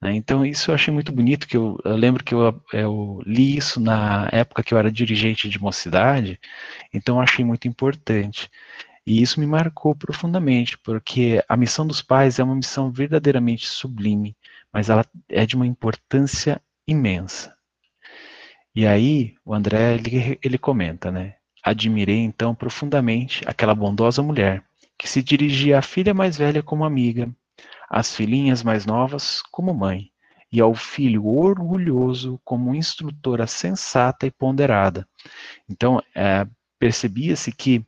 [0.00, 0.14] Né?
[0.14, 3.80] Então, isso eu achei muito bonito, que eu, eu lembro que eu, eu, li isso
[3.80, 6.40] na época que eu era dirigente de mocidade,
[6.92, 8.50] então achei muito importante.
[9.06, 14.36] E isso me marcou profundamente, porque a missão dos pais é uma missão verdadeiramente sublime,
[14.72, 17.54] mas ela é de uma importância imensa.
[18.74, 21.34] E aí, o André, ele, ele comenta, né?
[21.62, 24.64] Admirei então profundamente aquela bondosa mulher
[24.96, 27.34] que se dirigia à filha mais velha como amiga,
[27.90, 30.10] às filhinhas mais novas como mãe,
[30.52, 35.06] e ao filho orgulhoso como instrutora sensata e ponderada.
[35.68, 36.46] Então, é,
[36.78, 37.84] percebia-se que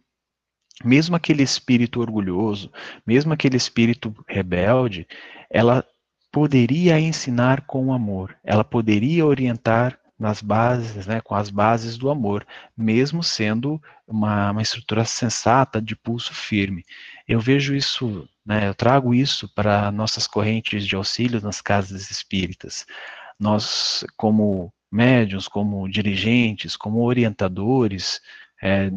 [0.85, 2.71] mesmo aquele espírito orgulhoso,
[3.07, 5.07] mesmo aquele espírito rebelde,
[5.51, 5.85] ela
[6.31, 12.47] poderia ensinar com amor, ela poderia orientar nas bases, né, com as bases do amor,
[12.77, 16.85] mesmo sendo uma, uma estrutura sensata de pulso firme.
[17.27, 22.87] Eu vejo isso, né, eu trago isso para nossas correntes de auxílio nas casas espíritas.
[23.37, 28.21] Nós, como médiums, como dirigentes, como orientadores,
[28.63, 28.93] é,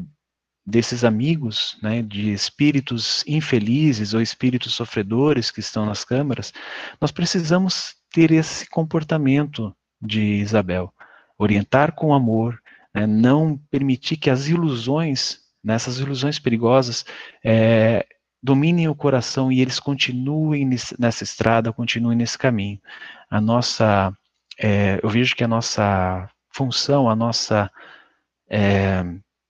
[0.64, 6.54] desses amigos, né, de espíritos infelizes ou espíritos sofredores que estão nas câmaras,
[7.02, 10.94] nós precisamos ter esse comportamento de Isabel
[11.38, 12.60] orientar com amor,
[12.94, 17.06] né, não permitir que as ilusões, né, ilusões perigosas,
[17.44, 18.06] é,
[18.42, 20.70] dominem o coração e eles continuem
[21.00, 22.80] nessa estrada, continuem nesse caminho.
[23.30, 24.16] A nossa,
[24.60, 27.72] é, eu vejo que a nossa função, a nossa
[28.48, 29.04] é,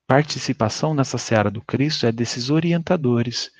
[0.06, 3.50] participação nessa seara do Cristo é desses orientadores,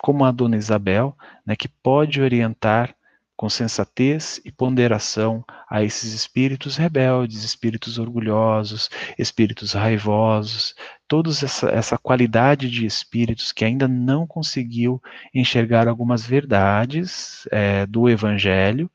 [0.00, 1.14] como a dona Isabel,
[1.46, 2.95] né, que pode orientar
[3.36, 10.74] com sensatez e ponderação a esses espíritos rebeldes, espíritos orgulhosos, espíritos raivosos,
[11.06, 15.00] toda essa, essa qualidade de espíritos que ainda não conseguiu
[15.34, 18.90] enxergar algumas verdades é, do Evangelho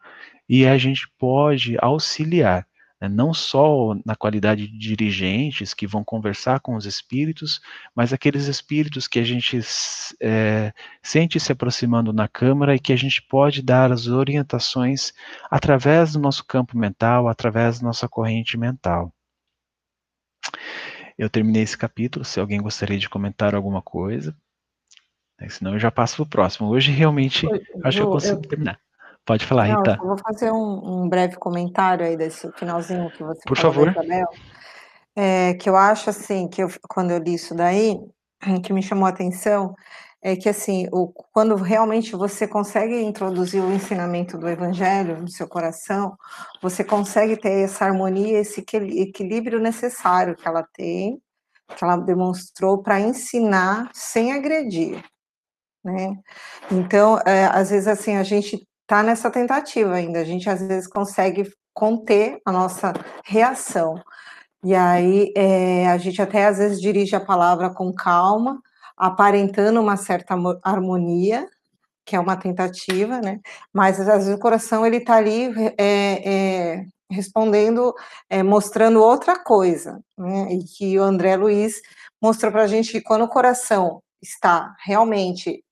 [0.49, 2.65] e a gente pode auxiliar
[3.01, 7.59] né, não só na qualidade de dirigentes que vão conversar com os espíritos,
[7.95, 9.59] mas aqueles espíritos que a gente
[10.21, 15.11] é, sente se aproximando na Câmara e que a gente pode dar as orientações
[15.49, 19.11] através do nosso campo mental, através da nossa corrente mental.
[21.17, 24.35] Eu terminei esse capítulo, se alguém gostaria de comentar alguma coisa,
[25.39, 26.69] né, senão eu já passo para o próximo.
[26.69, 27.47] Hoje realmente
[27.83, 28.49] acho que eu consigo eu...
[28.49, 28.79] terminar.
[29.25, 29.97] Pode falar, Não, Rita.
[30.01, 33.91] Eu vou fazer um, um, breve comentário aí desse finalzinho que você Por falou favor.
[33.91, 34.27] Isabel,
[35.15, 37.99] é, que eu acho assim, que eu, quando eu li isso daí,
[38.63, 39.75] que me chamou a atenção,
[40.23, 45.47] é que assim, o, quando realmente você consegue introduzir o ensinamento do evangelho no seu
[45.47, 46.15] coração,
[46.61, 51.19] você consegue ter essa harmonia, esse equilíbrio necessário que ela tem,
[51.75, 55.03] que ela demonstrou para ensinar sem agredir,
[55.83, 56.15] né?
[56.71, 60.19] Então, é, às vezes assim, a gente está nessa tentativa ainda.
[60.19, 62.91] A gente às vezes consegue conter a nossa
[63.23, 63.95] reação.
[64.65, 68.61] E aí é, a gente até às vezes dirige a palavra com calma,
[68.97, 71.47] aparentando uma certa harmonia,
[72.05, 73.39] que é uma tentativa, né?
[73.73, 77.95] Mas às vezes o coração ele está ali é, é, respondendo,
[78.43, 80.53] mostrando outra coisa, né?
[80.53, 81.81] E que o André Luiz
[82.21, 85.63] mostrou para a gente que quando o coração está realmente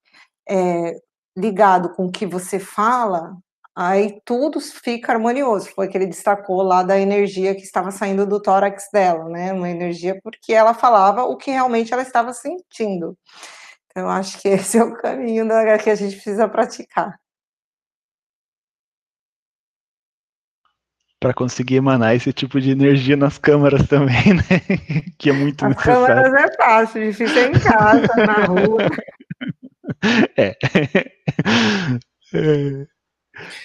[1.36, 3.36] ligado com o que você fala,
[3.74, 5.70] aí tudo fica harmonioso.
[5.74, 9.52] Foi que ele destacou lá da energia que estava saindo do tórax dela, né?
[9.52, 13.16] Uma energia porque ela falava o que realmente ela estava sentindo.
[13.90, 17.18] Então, acho que esse é o caminho da, que a gente precisa praticar.
[21.18, 24.60] Para conseguir emanar esse tipo de energia nas câmaras também, né?
[25.18, 26.06] que é muito As necessário.
[26.06, 28.88] câmaras é fácil, difícil é em casa, na rua.
[30.36, 30.56] É.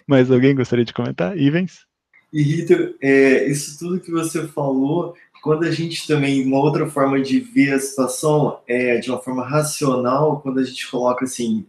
[0.07, 1.37] Mais alguém gostaria de comentar?
[1.37, 1.85] Ivens?
[2.33, 7.21] E Rita, é, isso tudo que você falou, quando a gente também, uma outra forma
[7.21, 11.65] de ver a situação é de uma forma racional, quando a gente coloca assim,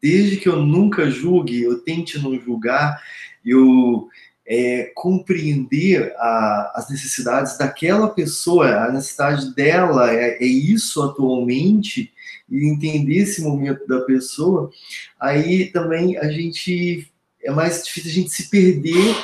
[0.00, 3.02] desde que eu nunca julgue, eu tente não julgar,
[3.44, 4.08] eu,
[4.46, 12.12] é, compreender a, as necessidades daquela pessoa, a necessidade dela é, é, isso atualmente,
[12.48, 14.70] e entender esse momento da pessoa,
[15.18, 17.10] aí também a gente
[17.42, 19.16] é mais difícil a gente se perder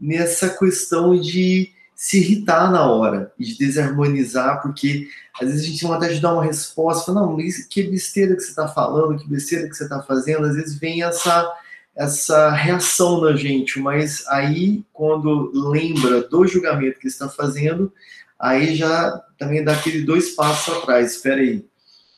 [0.00, 5.08] nessa questão de se irritar na hora e de desarmonizar, porque
[5.40, 7.36] às vezes a gente tem de dar uma resposta, fala, não,
[7.68, 11.02] que besteira que você está falando, que besteira que você está fazendo, às vezes vem
[11.02, 11.52] essa
[11.98, 17.92] essa reação na gente, mas aí quando lembra do julgamento que está fazendo,
[18.38, 21.66] aí já também dá aquele dois passos atrás, espera aí.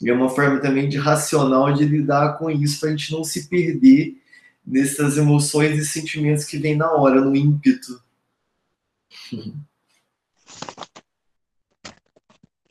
[0.03, 3.25] E é uma forma também de racional de lidar com isso para a gente não
[3.25, 4.19] se perder
[4.67, 8.03] nessas emoções e sentimentos que vem na hora, no ímpeto.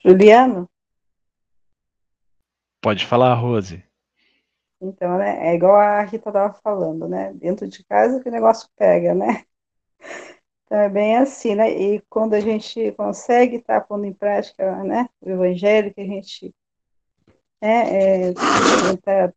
[0.06, 0.70] Juliano?
[2.80, 3.89] Pode falar, Rose.
[4.82, 7.34] Então, né, é igual a Rita estava falando, né?
[7.34, 9.44] Dentro de casa que o negócio pega, né?
[10.66, 11.72] Então é bem assim, né?
[11.72, 16.06] E quando a gente consegue estar tá pondo em prática, né, o evangelho que a
[16.06, 16.54] gente
[17.62, 18.34] né, é,
[19.04, 19.34] tá,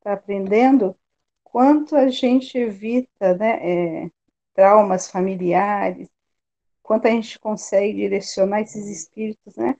[0.00, 0.96] tá aprendendo,
[1.44, 4.10] quanto a gente evita, né, é,
[4.54, 6.08] traumas familiares,
[6.82, 9.76] quanto a gente consegue direcionar esses espíritos, né,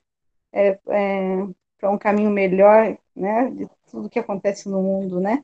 [0.53, 5.43] é, é para um caminho melhor, né, de tudo que acontece no mundo, né?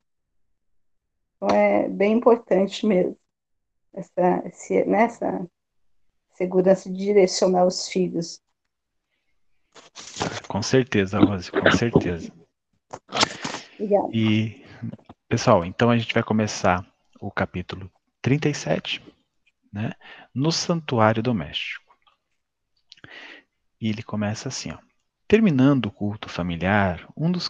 [1.36, 3.18] Então é bem importante mesmo
[3.96, 5.48] essa, esse, nessa né,
[6.34, 8.42] segurança de direcionar os filhos.
[10.48, 12.32] Com certeza, Rose, com certeza.
[13.74, 14.10] Obrigada.
[14.14, 14.66] E,
[15.28, 16.86] pessoal, então a gente vai começar
[17.20, 17.90] o capítulo
[18.22, 19.02] 37,
[19.72, 19.92] né,
[20.34, 21.96] no santuário doméstico.
[23.80, 24.78] E ele começa assim, ó.
[25.28, 27.50] Terminando o culto familiar, um dos,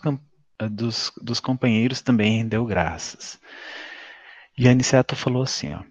[0.72, 3.40] dos, dos companheiros também rendeu graças.
[4.58, 5.84] E Aniceto falou assim, ó,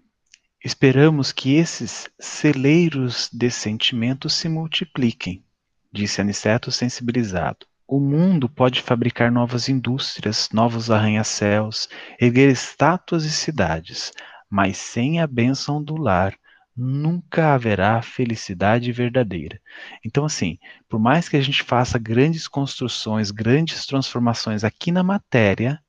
[0.65, 5.45] Esperamos que esses celeiros de sentimentos se multipliquem,
[5.93, 7.67] disse Aniceto sensibilizado.
[7.87, 11.87] O mundo pode fabricar novas indústrias, novos arranha-céus,
[12.19, 14.11] erguer estátuas e cidades,
[14.49, 16.35] mas sem a bênção do lar,
[16.77, 19.61] nunca haverá felicidade verdadeira.
[20.05, 20.59] Então, assim,
[20.89, 25.81] por mais que a gente faça grandes construções, grandes transformações aqui na matéria,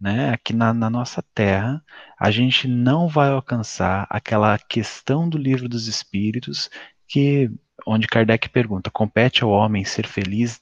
[0.00, 1.82] né, aqui na, na nossa Terra,
[2.18, 6.70] a gente não vai alcançar aquela questão do livro dos Espíritos
[7.06, 7.50] que
[7.86, 10.60] onde Kardec pergunta: compete ao homem ser feliz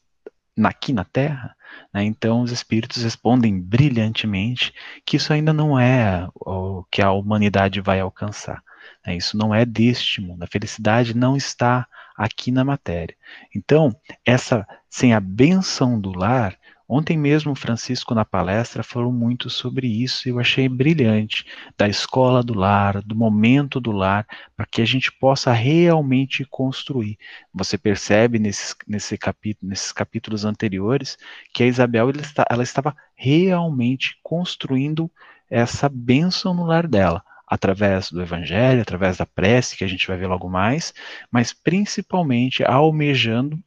[0.64, 1.54] aqui na Terra?
[1.92, 2.04] Né?
[2.04, 4.72] Então, os espíritos respondem brilhantemente
[5.04, 8.62] que isso ainda não é o que a humanidade vai alcançar.
[9.06, 9.16] Né?
[9.16, 10.42] Isso não é deste mundo.
[10.42, 11.86] A felicidade não está
[12.16, 13.16] aqui na matéria.
[13.54, 13.94] Então,
[14.24, 16.58] essa sem a benção do lar,
[16.90, 21.44] Ontem mesmo, Francisco, na palestra, falou muito sobre isso e eu achei brilhante,
[21.76, 24.26] da escola do lar, do momento do lar,
[24.56, 27.18] para que a gente possa realmente construir.
[27.52, 31.18] Você percebe nesses, nesse capítulo, nesses capítulos anteriores
[31.52, 35.10] que a Isabel ela, está, ela estava realmente construindo
[35.50, 40.16] essa bênção no lar dela através do evangelho, através da prece, que a gente vai
[40.16, 40.92] ver logo mais,
[41.30, 43.58] mas principalmente almejando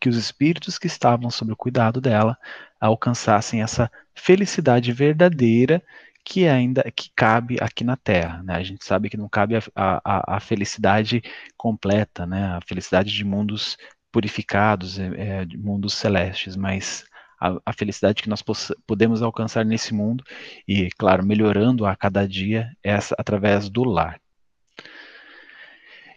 [0.00, 2.36] que os espíritos que estavam sob o cuidado dela
[2.80, 5.82] alcançassem essa felicidade verdadeira
[6.24, 8.42] que ainda que cabe aqui na Terra.
[8.42, 8.54] Né?
[8.54, 11.22] A gente sabe que não cabe a, a, a felicidade
[11.56, 12.56] completa, né?
[12.56, 13.76] a felicidade de mundos
[14.10, 17.04] purificados, é, de mundos celestes, mas
[17.40, 18.42] a, a felicidade que nós
[18.86, 20.24] podemos alcançar nesse mundo
[20.66, 24.20] e, claro, melhorando a cada dia, essa através do lar.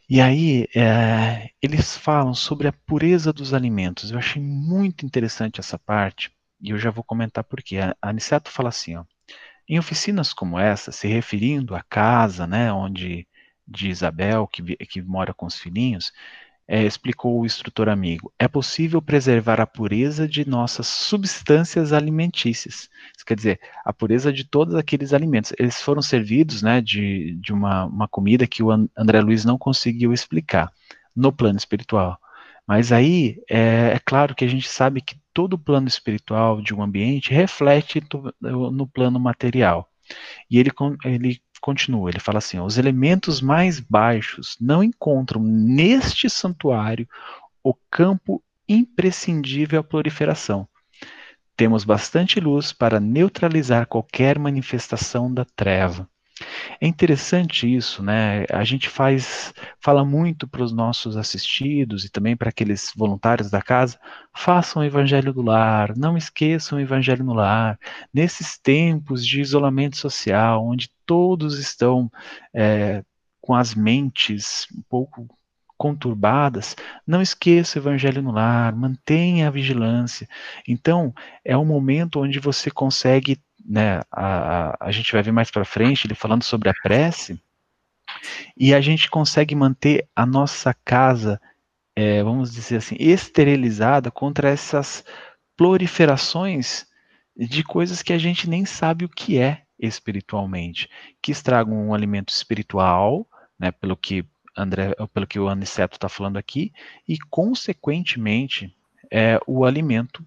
[0.09, 4.11] E aí, é, eles falam sobre a pureza dos alimentos.
[4.11, 7.78] Eu achei muito interessante essa parte, e eu já vou comentar por quê.
[7.80, 9.03] A Aniceto fala assim, ó,
[9.67, 13.28] em oficinas como essa, se referindo à casa, né, onde
[13.67, 16.11] de Isabel, que, que mora com os filhinhos,
[16.72, 22.88] é, explicou o instrutor amigo, é possível preservar a pureza de nossas substâncias alimentícias.
[23.17, 25.51] Isso quer dizer, a pureza de todos aqueles alimentos.
[25.57, 30.13] Eles foram servidos né, de, de uma, uma comida que o André Luiz não conseguiu
[30.13, 30.72] explicar
[31.15, 32.20] no plano espiritual.
[32.67, 36.72] Mas aí é, é, claro que a gente sabe que todo o plano espiritual de
[36.76, 37.99] um ambiente reflete
[38.39, 39.89] no, no plano material.
[40.49, 40.72] E ele,
[41.03, 47.07] ele continua, ele fala assim: os elementos mais baixos não encontram neste santuário
[47.64, 50.68] o campo imprescindível à proliferação.
[51.55, 56.07] Temos bastante luz para neutralizar qualquer manifestação da treva.
[56.79, 58.45] É interessante isso, né?
[58.49, 63.61] A gente faz, fala muito para os nossos assistidos e também para aqueles voluntários da
[63.61, 63.99] casa,
[64.35, 67.77] façam o evangelho do lar, não esqueçam o evangelho no lar.
[68.13, 72.09] Nesses tempos de isolamento social, onde todos estão
[72.53, 73.03] é,
[73.41, 75.27] com as mentes um pouco
[75.79, 76.75] conturbadas,
[77.07, 80.27] não esqueça o evangelho no lar, mantenha a vigilância.
[80.67, 81.13] Então,
[81.43, 86.07] é um momento onde você consegue, né, a, a, gente vai ver mais para frente,
[86.07, 87.41] ele falando sobre a prece,
[88.57, 91.39] e a gente consegue manter a nossa casa,
[91.95, 95.03] é, vamos dizer assim, esterilizada contra essas
[95.55, 96.88] proliferações
[97.36, 100.89] de coisas que a gente nem sabe o que é espiritualmente,
[101.22, 104.26] que estragam um alimento espiritual, né, pelo que
[104.57, 106.74] André, pelo que o Aniceto está falando aqui,
[107.07, 108.76] e consequentemente
[109.12, 110.26] é o alimento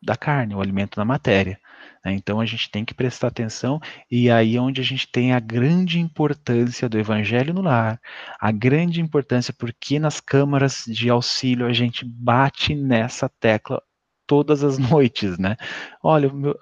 [0.00, 1.58] da carne, o alimento da matéria.
[2.04, 2.12] Né?
[2.12, 3.80] Então a gente tem que prestar atenção,
[4.10, 8.00] e aí é onde a gente tem a grande importância do evangelho no lar,
[8.38, 13.82] a grande importância, porque nas câmaras de auxílio a gente bate nessa tecla
[14.26, 15.56] todas as noites, né?
[16.02, 16.58] Olha, o, meu,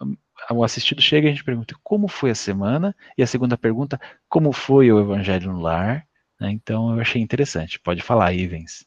[0.51, 4.01] o assistido chega e a gente pergunta como foi a semana, e a segunda pergunta,
[4.28, 6.07] como foi o evangelho no lar?
[6.40, 6.51] Né?
[6.51, 7.78] Então eu achei interessante.
[7.80, 8.84] Pode falar, Ivens.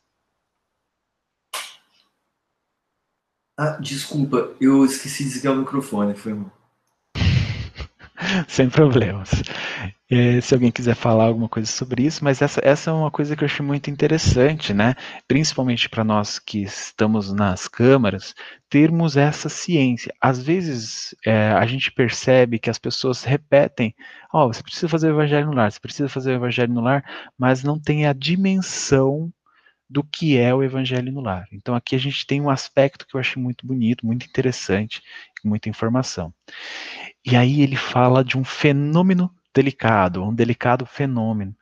[3.57, 6.51] Ah, desculpa, eu esqueci de desligar o microfone, foi mal.
[8.49, 9.31] Sem problemas.
[10.09, 13.35] É, se alguém quiser falar alguma coisa sobre isso, mas essa, essa é uma coisa
[13.35, 14.93] que eu achei muito interessante, né?
[15.27, 18.35] Principalmente para nós que estamos nas câmaras,
[18.69, 20.13] termos essa ciência.
[20.21, 23.95] Às vezes é, a gente percebe que as pessoas repetem:
[24.33, 26.81] Ó, oh, você precisa fazer o evangelho no lar, você precisa fazer o evangelho no
[26.81, 27.03] lar,
[27.37, 29.31] mas não tem a dimensão
[29.89, 31.47] do que é o evangelho no lar.
[31.51, 35.01] Então aqui a gente tem um aspecto que eu achei muito bonito, muito interessante,
[35.43, 36.33] muita informação.
[37.23, 41.55] E aí ele fala de um fenômeno delicado, um delicado fenômeno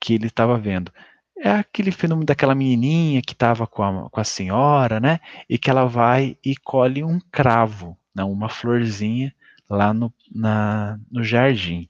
[0.00, 0.92] que ele estava vendo.
[1.38, 5.20] É aquele fenômeno daquela menininha que estava com a, com a senhora, né?
[5.48, 9.34] E que ela vai e colhe um cravo, não, uma florzinha
[9.68, 11.88] lá no, na, no jardim.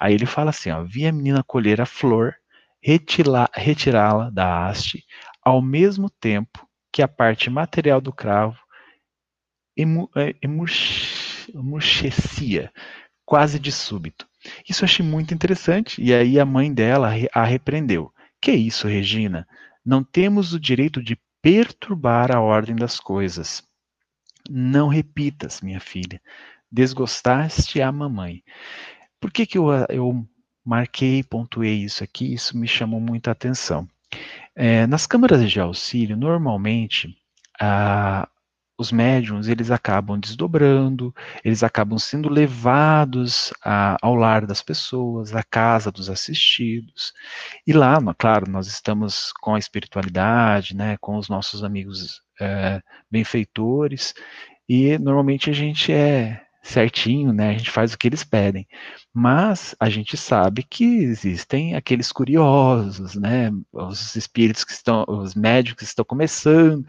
[0.00, 2.34] Aí ele fala assim: ó, vi a menina colher a flor,
[2.82, 5.04] retirá-la da haste,
[5.42, 8.58] ao mesmo tempo que a parte material do cravo
[9.76, 10.34] emu, é,
[11.54, 12.72] emurchecia,
[13.24, 14.28] quase de súbito.
[14.68, 18.12] Isso achei muito interessante, e aí a mãe dela a repreendeu.
[18.40, 19.46] Que isso, Regina?
[19.84, 23.62] Não temos o direito de perturbar a ordem das coisas.
[24.48, 26.20] Não repitas, minha filha.
[26.70, 28.42] Desgostaste a mamãe.
[29.20, 30.26] Por que, que eu, eu
[30.68, 32.34] marquei, pontuei isso aqui?
[32.34, 33.88] Isso me chamou muita atenção.
[34.54, 37.16] É, nas câmaras de auxílio, normalmente,
[37.60, 38.28] a,
[38.76, 45.42] os médiums eles acabam desdobrando, eles acabam sendo levados a, ao lar das pessoas, à
[45.42, 47.12] casa dos assistidos.
[47.66, 54.14] E lá, claro, nós estamos com a espiritualidade, né, com os nossos amigos é, benfeitores,
[54.68, 58.66] e normalmente a gente é certinho, né, a gente faz o que eles pedem.
[59.12, 65.84] Mas a gente sabe que existem aqueles curiosos, né, os espíritos que estão, os médicos
[65.84, 66.86] que estão começando,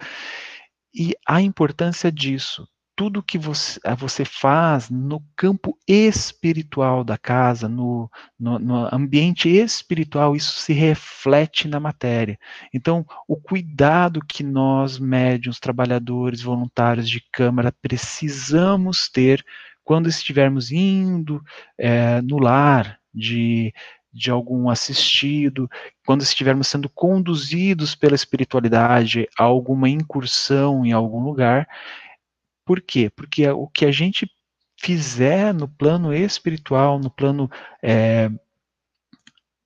[0.94, 2.68] e a importância disso,
[3.00, 9.48] tudo que você, eh, você faz no campo espiritual da casa, no, no, no, ambiente
[9.48, 12.38] espiritual, isso se reflete na matéria.
[12.74, 19.46] Então, o cuidado que nós, médiums, trabalhadores, voluntários de Câmara, precisamos ter
[19.82, 21.42] quando estivermos indo
[21.78, 23.74] é, no lar de
[24.12, 25.70] de algum assistido,
[26.04, 31.68] quando estivermos sendo conduzidos pela espiritualidade a alguma incursão em algum lugar.
[32.70, 33.10] Por quê?
[33.10, 34.32] Porque o que a gente
[34.78, 37.50] fizer no plano espiritual, no plano
[37.82, 38.30] é,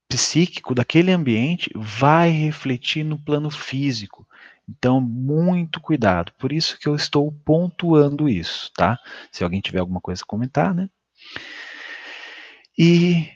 [0.07, 4.25] psíquico daquele ambiente, vai refletir no plano físico.
[4.69, 6.31] Então, muito cuidado.
[6.39, 8.97] Por isso que eu estou pontuando isso, tá?
[9.29, 10.89] Se alguém tiver alguma coisa a comentar, né?
[12.79, 13.29] E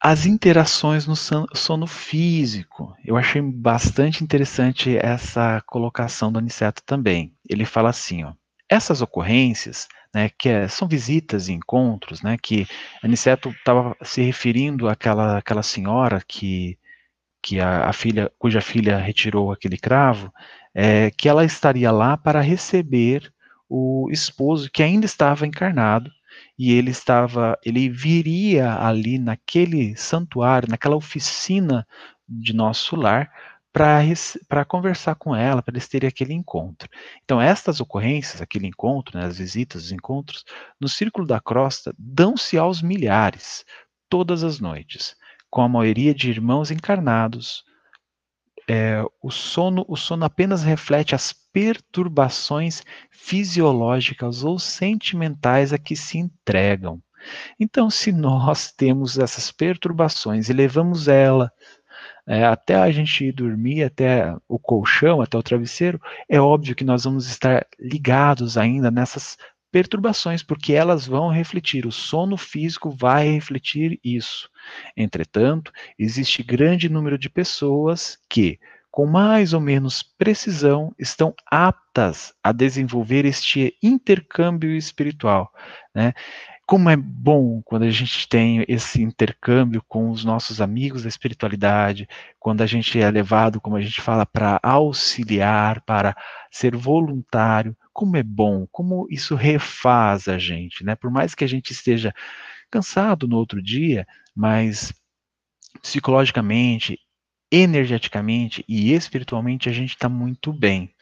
[0.00, 2.96] as interações no sono físico.
[3.04, 7.36] Eu achei bastante interessante essa colocação do Aniceto também.
[7.46, 8.32] Ele fala assim, ó,
[8.68, 12.66] essas ocorrências, né, que é, são visitas e encontros, né, que
[13.02, 16.78] Aniceto estava se referindo àquela, àquela senhora que,
[17.42, 20.32] que a, a, filha, cuja filha retirou aquele cravo,
[20.74, 23.32] é, que ela estaria lá para receber
[23.68, 26.10] o esposo que ainda estava encarnado
[26.58, 31.86] e ele estava, ele viria ali naquele santuário, naquela oficina
[32.28, 33.30] de nosso lar,
[34.48, 36.88] para conversar com ela, para eles terem aquele encontro.
[37.24, 40.44] Então, estas ocorrências, aquele encontro, né, as visitas, os encontros,
[40.80, 43.66] no Círculo da Crosta, dão-se aos milhares,
[44.08, 45.14] todas as noites,
[45.50, 47.64] com a maioria de irmãos encarnados,
[48.68, 56.18] é, o sono, o sono apenas reflete as perturbações fisiológicas ou sentimentais a que se
[56.18, 57.00] entregam.
[57.58, 61.52] Então, se nós temos essas perturbações e levamos ela
[62.26, 66.84] é, até a gente ir dormir, até o colchão, até o travesseiro, é óbvio que
[66.84, 69.38] nós vamos estar ligados ainda nessas
[69.70, 74.48] perturbações, porque elas vão refletir, o sono físico vai refletir isso.
[74.96, 78.58] Entretanto, existe grande número de pessoas que,
[78.90, 85.52] com mais ou menos precisão, estão aptas a desenvolver este intercâmbio espiritual.
[85.94, 86.14] Né?
[86.66, 92.08] Como é bom quando a gente tem esse intercâmbio com os nossos amigos da espiritualidade,
[92.40, 96.16] quando a gente é levado, como a gente fala, para auxiliar, para
[96.50, 97.76] ser voluntário.
[97.92, 100.96] Como é bom, como isso refaz a gente, né?
[100.96, 102.12] Por mais que a gente esteja
[102.68, 104.04] cansado no outro dia,
[104.34, 104.92] mas
[105.80, 106.98] psicologicamente,
[107.50, 110.92] energeticamente e espiritualmente a gente está muito bem.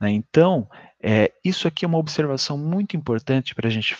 [0.00, 0.10] Né?
[0.10, 0.68] Então,
[1.02, 3.96] é, isso aqui é uma observação muito importante para a gente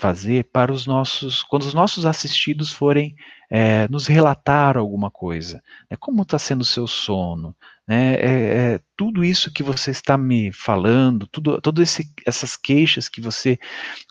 [0.00, 3.14] fazer para os nossos, quando os nossos assistidos forem
[3.50, 5.62] é, nos relatar alguma coisa.
[5.90, 5.96] Né?
[6.00, 7.54] Como está sendo o seu sono?
[7.86, 8.14] Né?
[8.14, 13.58] É, é, tudo isso que você está me falando, tudo, todas essas queixas que você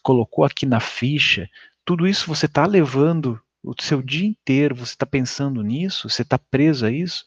[0.03, 1.49] colocou aqui na ficha,
[1.83, 6.37] tudo isso você está levando o seu dia inteiro, você está pensando nisso, você está
[6.37, 7.25] preso a isso.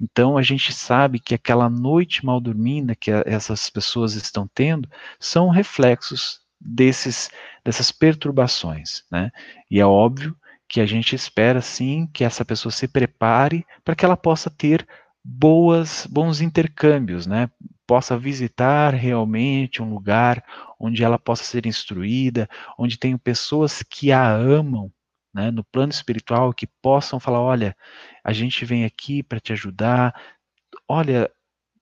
[0.00, 4.88] Então a gente sabe que aquela noite mal dormida que essas pessoas estão tendo
[5.18, 7.30] são reflexos desses,
[7.64, 9.30] dessas perturbações, né?
[9.70, 10.36] E é óbvio
[10.68, 14.86] que a gente espera sim que essa pessoa se prepare para que ela possa ter
[15.24, 17.50] boas, bons intercâmbios, né?
[17.86, 20.42] Possa visitar realmente um lugar
[20.78, 22.48] onde ela possa ser instruída,
[22.78, 24.90] onde tenham pessoas que a amam,
[25.34, 27.76] né, no plano espiritual, que possam falar: olha,
[28.22, 30.14] a gente vem aqui para te ajudar,
[30.88, 31.30] olha,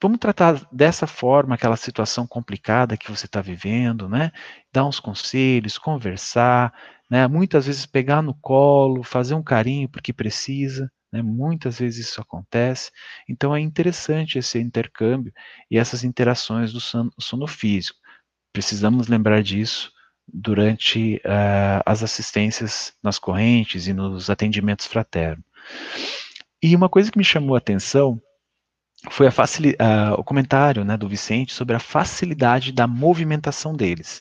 [0.03, 4.32] vamos tratar dessa forma aquela situação complicada que você está vivendo, né?
[4.72, 6.74] Dar uns conselhos, conversar,
[7.09, 7.28] né?
[7.28, 11.22] Muitas vezes pegar no colo, fazer um carinho porque precisa, né?
[11.22, 12.90] Muitas vezes isso acontece.
[13.28, 15.32] Então é interessante esse intercâmbio
[15.70, 17.98] e essas interações do sono, físico.
[18.53, 19.92] Precisamos lembrar disso
[20.26, 25.44] durante uh, as assistências nas correntes e nos atendimentos fraternos.
[26.61, 28.20] E uma coisa que me chamou a atenção
[29.11, 34.20] foi a facil, uh, o comentário né, do Vicente sobre a facilidade da movimentação deles.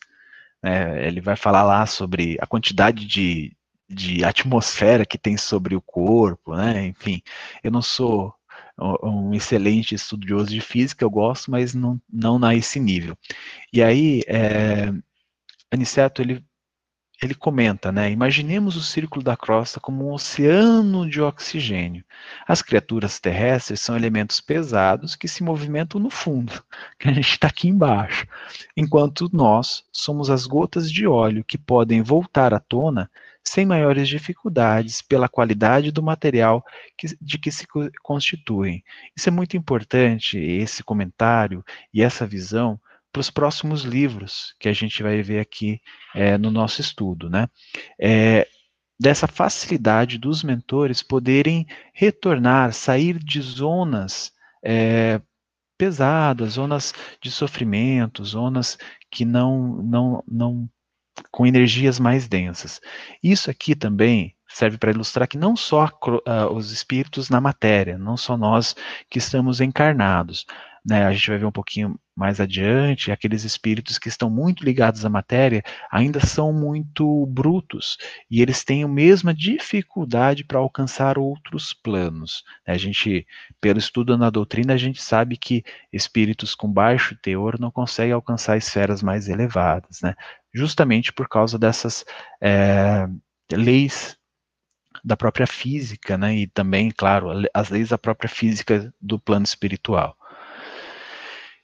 [0.63, 3.55] É, ele vai falar lá sobre a quantidade de,
[3.89, 6.85] de atmosfera que tem sobre o corpo, né?
[6.87, 7.21] Enfim,
[7.63, 8.33] eu não sou
[9.03, 13.15] um excelente estudioso de física, eu gosto, mas não, não a esse nível.
[13.71, 14.91] E aí, é,
[15.71, 16.43] Aniceto, ele
[17.21, 18.11] ele comenta, né?
[18.11, 22.03] Imaginemos o círculo da crosta como um oceano de oxigênio.
[22.47, 26.51] As criaturas terrestres são elementos pesados que se movimentam no fundo,
[26.97, 28.25] que a gente está aqui embaixo,
[28.75, 33.09] enquanto nós somos as gotas de óleo que podem voltar à tona
[33.43, 36.63] sem maiores dificuldades pela qualidade do material
[36.97, 37.67] que, de que se
[38.01, 38.83] constituem.
[39.15, 41.63] Isso é muito importante, esse comentário
[41.93, 42.79] e essa visão,
[43.11, 45.79] para os próximos livros que a gente vai ver aqui
[46.15, 47.47] é, no nosso estudo, né?
[47.99, 48.47] É,
[48.99, 54.31] dessa facilidade dos mentores poderem retornar, sair de zonas
[54.63, 55.19] é,
[55.77, 58.77] pesadas, zonas de sofrimento, zonas
[59.09, 60.69] que não, não, não,
[61.31, 62.79] com energias mais densas.
[63.23, 68.15] Isso aqui também serve para ilustrar que não só uh, os espíritos na matéria, não
[68.15, 68.75] só nós
[69.09, 70.45] que estamos encarnados,
[70.83, 75.05] né, a gente vai ver um pouquinho mais adiante, aqueles espíritos que estão muito ligados
[75.05, 77.97] à matéria ainda são muito brutos
[78.29, 82.43] e eles têm a mesma dificuldade para alcançar outros planos.
[82.67, 83.25] A gente,
[83.59, 85.63] pelo estudo na doutrina, a gente sabe que
[85.93, 90.15] espíritos com baixo teor não conseguem alcançar esferas mais elevadas, né?
[90.53, 92.03] justamente por causa dessas
[92.41, 93.07] é,
[93.51, 94.17] leis
[95.03, 96.35] da própria física, né?
[96.35, 100.15] e também, claro, as leis da própria física do plano espiritual.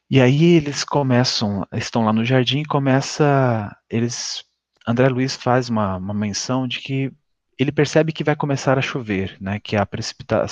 [0.10, 4.44] E aí eles começam, estão lá no jardim e começa, eles,
[4.88, 7.12] André Luiz faz uma, uma menção de que
[7.60, 10.46] ele percebe que vai começar a chover, né, que a, precipita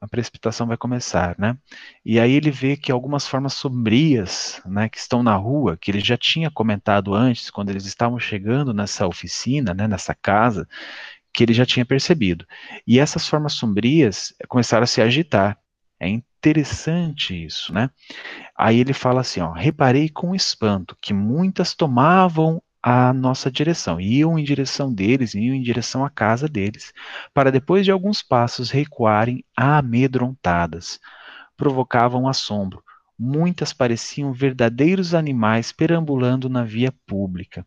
[0.00, 1.56] a precipitação vai começar, né,
[2.04, 6.00] e aí ele vê que algumas formas sombrias, né, que estão na rua, que ele
[6.00, 10.66] já tinha comentado antes, quando eles estavam chegando nessa oficina, né, nessa casa,
[11.32, 12.46] que ele já tinha percebido.
[12.86, 15.58] E essas formas sombrias começaram a se agitar.
[15.98, 17.90] É interessante isso, né?
[18.56, 24.38] Aí ele fala assim, ó, reparei com espanto que muitas tomavam a nossa direção, iam
[24.38, 26.92] em direção deles, iam em direção à casa deles,
[27.34, 31.00] para depois de alguns passos recuarem amedrontadas.
[31.56, 32.82] Provocavam assombro.
[33.18, 37.66] Muitas pareciam verdadeiros animais perambulando na via pública.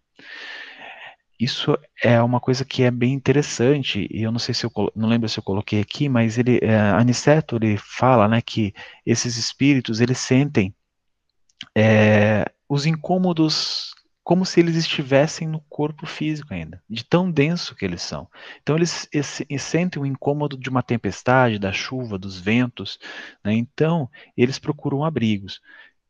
[1.40, 5.08] Isso é uma coisa que é bem interessante, e eu não sei se eu não
[5.08, 8.74] lembro se eu coloquei aqui, mas ele, é, Aniceto, ele fala, né, que
[9.06, 10.76] esses espíritos, eles sentem
[11.76, 17.84] é, os incômodos como se eles estivessem no corpo físico ainda, de tão denso que
[17.84, 18.28] eles são.
[18.62, 23.00] Então eles, eles, sentem o incômodo de uma tempestade, da chuva, dos ventos,
[23.44, 23.54] né?
[23.54, 25.60] então eles procuram abrigos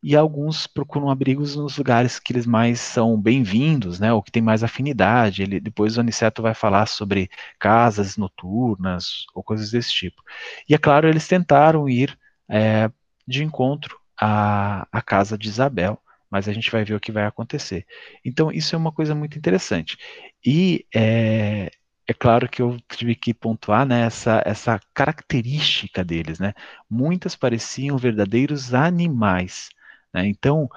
[0.02, 4.42] e alguns procuram abrigos nos lugares que eles mais são bem-vindos, né, ou que tem
[4.42, 5.44] mais afinidade.
[5.44, 7.30] Ele, depois o Aniceto vai falar sobre
[7.60, 10.22] casas noturnas ou coisas desse tipo.
[10.68, 12.18] E é claro, eles tentaram ir
[12.50, 12.90] é,
[13.28, 17.26] de encontro à, à casa de Isabel, mas a gente vai ver o que vai
[17.26, 17.86] acontecer.
[18.24, 19.98] Então, isso é uma coisa muito interessante.
[20.46, 21.72] E é,
[22.08, 26.40] é claro que eu tive que pontuar né, essa, essa característica deles.
[26.40, 26.54] Né?
[26.90, 29.70] Muitas pareciam verdadeiros animais.
[30.14, 30.28] Né?
[30.28, 30.70] Então,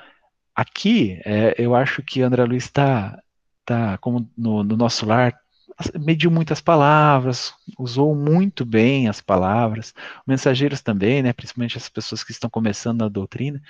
[0.55, 3.22] aqui, é, eu acho que André Luiz está,
[3.64, 5.39] tá, como no, no nosso lar,
[6.01, 9.95] mediu muitas palavras, usou muito bem as palavras,
[10.27, 13.61] mensageiros também, né, principalmente as pessoas que estão começando na doutrina.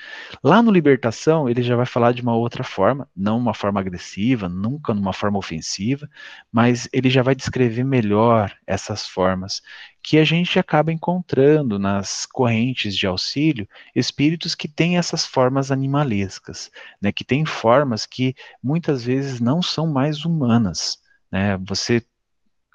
[0.42, 4.48] Lá no Libertação, ele já vai falar de uma outra forma, não uma forma agressiva,
[4.48, 6.08] nunca numa forma ofensiva,
[6.50, 9.62] mas ele já vai descrever melhor essas formas
[10.02, 16.70] que a gente acaba encontrando nas correntes de auxílio espíritos que têm essas formas animalescas,
[17.00, 21.01] né, que têm formas que muitas vezes não são mais humanas.
[21.32, 21.56] Né?
[21.66, 22.04] Você,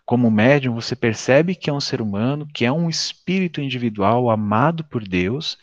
[0.06, 4.84] como médium, você percebe que é um ser humano, que é um espírito individual amado
[4.84, 5.58] por Deus,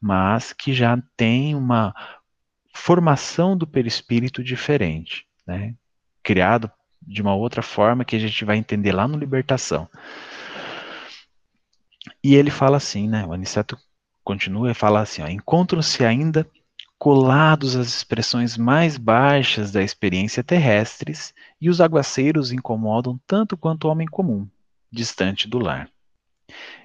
[0.00, 1.94] mas que já tem uma
[2.74, 5.74] formação do perispírito diferente, né?
[6.22, 6.70] criado
[7.00, 9.88] de uma outra forma que a gente vai entender lá no Libertação.
[12.22, 13.24] E ele fala assim, né?
[13.26, 13.78] O Aniceto
[14.22, 16.46] continua e fala assim: encontram-se ainda
[17.00, 23.90] colados às expressões mais baixas da experiência terrestres, e os aguaceiros incomodam tanto quanto o
[23.90, 24.46] homem comum,
[24.92, 25.88] distante do lar.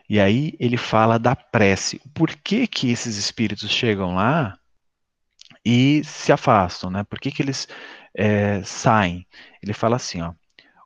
[0.10, 2.00] E aí ele fala da prece.
[2.14, 4.58] Por que que esses espíritos chegam lá
[5.66, 7.04] e se afastam, né?
[7.04, 7.68] Por que que eles
[8.16, 9.28] é, saem?
[9.62, 10.32] Ele fala assim, ó,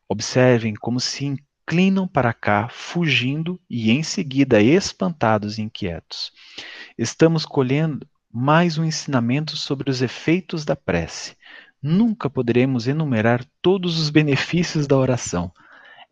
[0.08, 6.32] observem como se inclinam para cá, fugindo e em seguida espantados e inquietos.
[6.98, 11.36] Estamos colhendo mais um ensinamento sobre os efeitos da prece.
[11.82, 15.52] Nunca poderemos enumerar todos os benefícios da oração.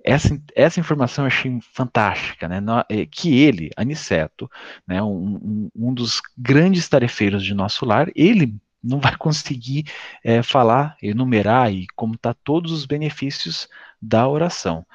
[0.03, 2.61] Essa, essa informação eu achei fantástica, né?
[2.89, 4.49] É, que ele, Aniceto,
[4.87, 9.85] né, um, um, dos grandes tarefeiros de nosso lar, ele não vai conseguir
[10.23, 13.67] é, falar, enumerar e contar todos os benefícios
[14.01, 14.85] da oração.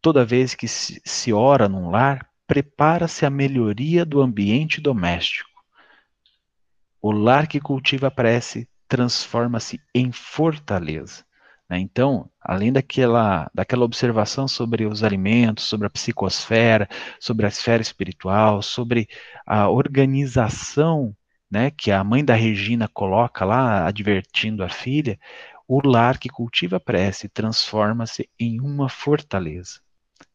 [0.00, 5.53] Toda vez que se, se ora num lar, prepara-se a melhoria do ambiente doméstico
[7.04, 11.22] o lar que cultiva a prece transforma-se em fortaleza.
[11.68, 11.78] Né?
[11.78, 16.88] Então, além daquela, daquela observação sobre os alimentos, sobre a psicosfera,
[17.20, 19.06] sobre a esfera espiritual, sobre
[19.46, 21.14] a organização
[21.50, 25.20] né, que a mãe da Regina coloca lá, advertindo a filha,
[25.68, 29.78] o lar que cultiva a prece transforma-se em uma fortaleza.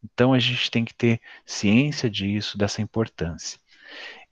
[0.04, 3.60] Então a gente tem que ter ciência disso, dessa importância.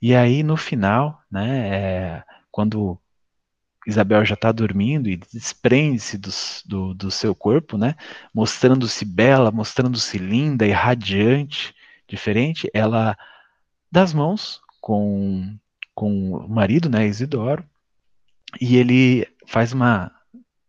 [0.00, 2.98] E aí, no final, né, é, quando
[3.86, 6.30] Isabel já está dormindo e desprende-se do,
[6.66, 7.94] do, do, seu corpo, né,
[8.34, 11.74] mostrando-se bela, mostrando-se linda e radiante,
[12.06, 13.16] diferente, ela
[13.90, 15.56] dá as mãos com,
[15.94, 17.64] com o marido, né, Isidoro,
[18.60, 20.12] e ele faz uma,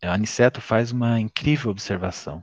[0.02, 2.42] Aniceto faz uma incrível observação.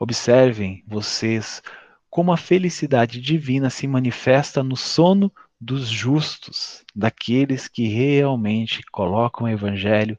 [0.00, 1.62] Observem vocês
[2.08, 5.32] como a felicidade divina se manifesta no sono
[5.64, 10.18] dos justos, daqueles que realmente colocam o evangelho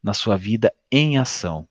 [0.00, 1.68] na sua vida em ação.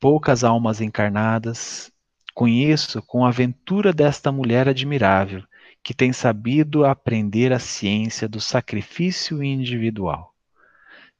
[0.00, 1.92] Poucas almas encarnadas
[2.34, 5.44] conheço com a aventura desta mulher admirável,
[5.84, 10.32] que tem sabido aprender a ciência do sacrifício individual.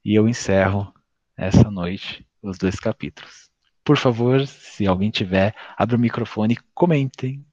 [0.02, 0.92] E eu encerro
[1.36, 3.50] essa noite os dois capítulos.
[3.84, 7.44] Por favor, se alguém tiver, abra o microfone e comentem.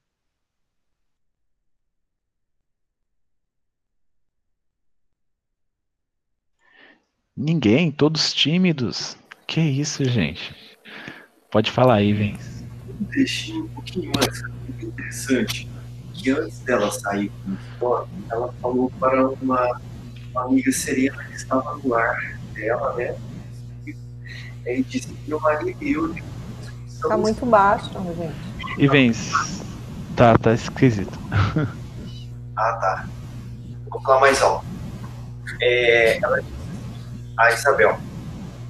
[7.39, 9.15] Ninguém, todos tímidos.
[9.47, 10.53] Que isso, gente?
[11.49, 12.37] Pode falar aí, vem.
[13.15, 15.69] Deixei um pouquinho mais interessante
[16.13, 19.81] que antes dela sair com o uniforme, ela falou para uma,
[20.31, 23.15] uma, amiga serena que estava no ar dela, né?
[24.65, 26.13] E disse que meu marido e eu.
[27.07, 28.83] Tá muito baixo, gente.
[28.83, 29.13] E vem.
[30.13, 31.17] Tá, tá esquisito.
[32.57, 33.07] ah, tá.
[33.89, 34.65] Vou falar mais alto.
[35.61, 36.58] É, ela disse
[37.39, 37.97] a Isabel.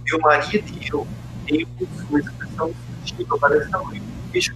[0.05, 1.07] Meu marido e eu
[1.45, 4.03] temos uma expressão instrutiva para esta noite.
[4.31, 4.55] Deixo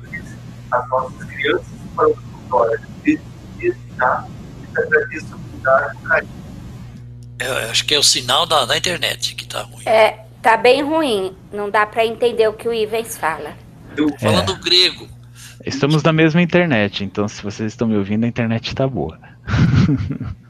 [0.71, 2.79] as nossas crianças para o futuro.
[3.03, 3.21] Desde
[3.97, 4.25] já,
[4.77, 6.43] agradeço a cuidar e carinho.
[7.39, 9.83] Eu acho que é o sinal da, da internet que está ruim.
[9.85, 11.35] É, tá bem ruim.
[11.51, 13.55] Não dá para entender o que o Ivens fala.
[13.97, 14.59] Eu, falando é.
[14.59, 15.07] grego.
[15.65, 19.17] Estamos na mesma internet, então se vocês estão me ouvindo, a internet está boa.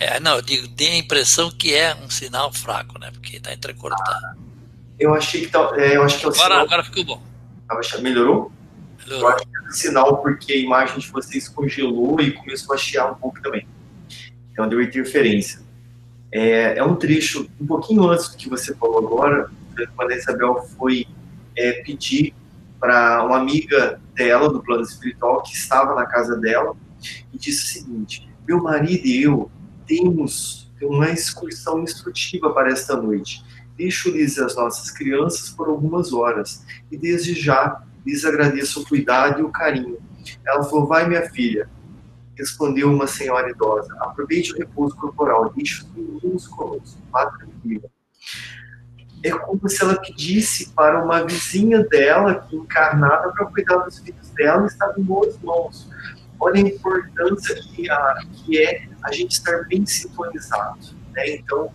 [0.00, 3.10] É, não, eu digo, tem a impressão que é um sinal fraco, né?
[3.12, 4.38] Porque está entrecortado.
[4.98, 6.64] Eu achei que tá, é, eu acho que é o agora, sinal.
[6.64, 7.22] Agora ficou bom.
[8.00, 8.52] Melhorou?
[8.98, 9.28] Melhorou.
[9.28, 12.78] Eu acho que é o sinal porque a imagem de vocês congelou e começou a
[12.78, 13.66] chiar um pouco também.
[14.52, 15.60] Então deu interferência.
[16.32, 19.50] É, é um trecho um pouquinho antes do que você falou agora,
[19.96, 21.06] quando a Isabel foi
[21.56, 22.34] é, pedir
[22.80, 26.76] para uma amiga dela do plano espiritual que estava na casa dela
[27.32, 29.50] e disse o seguinte: Meu marido e eu
[29.86, 33.44] temos uma excursão instrutiva para esta noite.
[33.76, 39.42] Deixo-lhes as nossas crianças por algumas horas e desde já lhes agradeço o cuidado e
[39.42, 39.98] o carinho.
[40.46, 41.68] Ela falou: Vai, minha filha.
[42.36, 47.90] Respondeu uma senhora idosa: Aproveite o repouso corporal, deixe os meninos conosco, tranquila
[49.24, 54.28] é como se ela pedisse para uma vizinha dela, que encarnada, para cuidar dos filhos
[54.30, 55.88] dela, estava em boas mãos.
[56.40, 60.94] Olha a importância que, a, que é a gente estar bem sintonizado.
[61.12, 61.36] Né?
[61.36, 61.72] Então,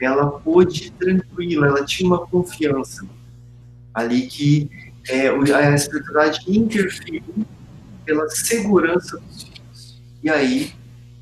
[0.00, 3.06] ela pôde tranquila, ela tinha uma confiança
[3.94, 4.70] ali que
[5.08, 7.46] é, a espiritualidade interferiu
[8.04, 10.02] pela segurança dos filhos.
[10.22, 10.72] E aí,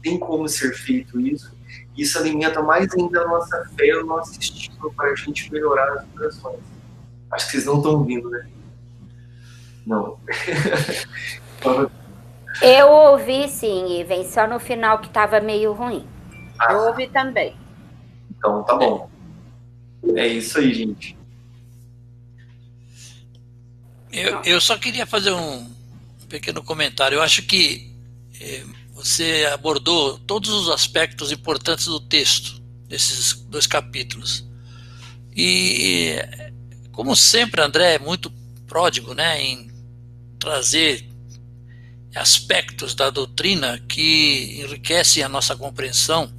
[0.03, 1.55] tem como ser feito isso
[1.97, 6.05] isso alimenta mais ainda a nossa fé, o nosso estímulo para a gente melhorar as
[6.07, 6.61] vibrações.
[7.31, 8.49] Acho que vocês não estão ouvindo, né?
[9.87, 10.19] Não.
[12.63, 16.07] Eu ouvi sim, Iven, só no final que estava meio ruim.
[16.59, 17.57] Ah, Eu ouvi também.
[18.31, 19.11] Então tá bom.
[20.17, 21.17] É isso aí, gente.
[24.13, 25.69] Eu, eu só queria fazer um
[26.29, 27.17] pequeno comentário.
[27.17, 27.93] Eu acho que
[28.41, 34.47] eh, você abordou todos os aspectos importantes do texto, desses dois capítulos.
[35.37, 36.17] E,
[36.93, 38.31] como sempre, André é muito
[38.67, 39.69] pródigo né, em
[40.39, 41.09] trazer
[42.15, 46.33] aspectos da doutrina que enriquecem a nossa compreensão.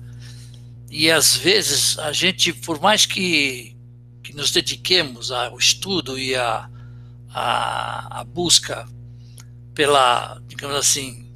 [0.89, 3.75] E às vezes a gente, por mais que,
[4.23, 6.69] que nos dediquemos ao estudo e à
[7.29, 8.87] a, a, a, busca
[9.73, 11.29] pela, digamos assim,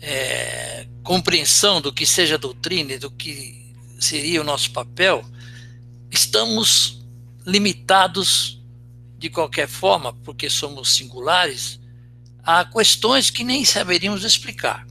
[0.00, 5.24] é, compreensão do que seja doutrina e do que seria o nosso papel,
[6.10, 7.04] estamos
[7.44, 8.62] limitados
[9.18, 11.80] de qualquer forma, porque somos singulares,
[12.44, 14.86] a questões que nem saberíamos explicar.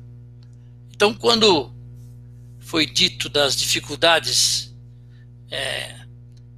[0.92, 1.72] Então, quando
[2.60, 4.74] foi dito das dificuldades
[5.52, 5.96] é,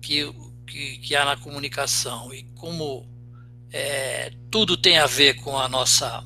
[0.01, 0.31] que,
[0.65, 3.07] que, que, há na comunicação e como
[3.71, 6.23] é, tudo tem a ver com a nossa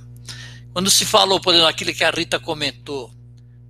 [0.71, 3.11] quando se falou, por exemplo, aquilo que a Rita comentou,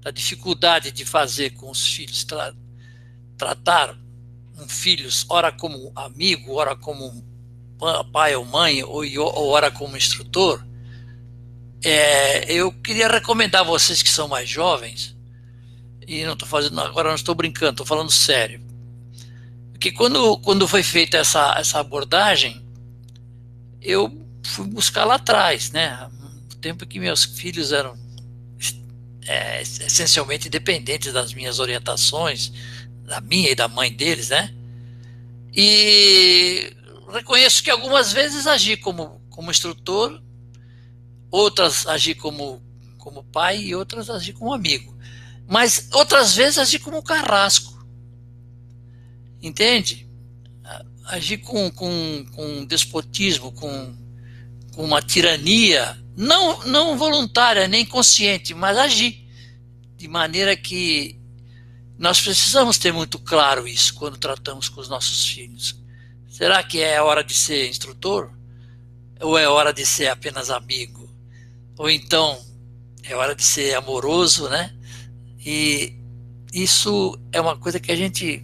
[0.02, 2.54] da dificuldade de fazer com os filhos, tra
[3.38, 3.98] tratar
[4.58, 7.26] um filhos, ora como amigo, ora como
[8.12, 10.66] pai ou mãe, ou, ou ora como instrutor,
[11.84, 15.16] é, eu queria recomendar a vocês que são mais jovens,
[16.08, 18.62] e não estou fazendo, agora não estou brincando, estou falando sério,
[19.80, 22.66] que quando, quando foi feita essa, essa abordagem,
[23.82, 26.10] eu fui buscar lá atrás, né?
[26.60, 27.98] tempo que meus filhos eram
[29.26, 32.52] é, essencialmente dependentes das minhas orientações,
[33.06, 34.54] da minha e da mãe deles, né?
[35.56, 36.74] E
[37.12, 40.22] reconheço que algumas vezes agi como, como instrutor,
[41.32, 42.62] outras agi como,
[42.98, 44.98] como pai e outras agi como amigo.
[45.48, 47.78] Mas outras vezes agi como carrasco.
[49.42, 50.08] Entende?
[51.06, 53.96] Agi com, com, com despotismo, com,
[54.74, 59.26] com uma tirania não, não voluntária nem consciente, mas agir
[59.96, 61.18] de maneira que
[61.98, 65.82] nós precisamos ter muito claro isso quando tratamos com os nossos filhos.
[66.30, 68.32] Será que é hora de ser instrutor?
[69.22, 71.09] Ou é hora de ser apenas amigo?
[71.80, 72.38] Ou então
[73.04, 74.76] é hora de ser amoroso, né?
[75.40, 75.96] E
[76.54, 78.44] isso é uma coisa que a gente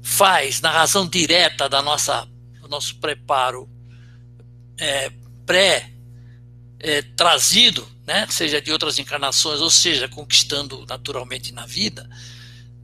[0.00, 2.28] faz na razão direta da nossa,
[2.60, 3.68] do nosso preparo
[4.78, 5.10] é,
[5.44, 5.90] pré
[6.78, 12.08] é, trazido, né, seja de outras encarnações, ou seja, conquistando naturalmente na vida,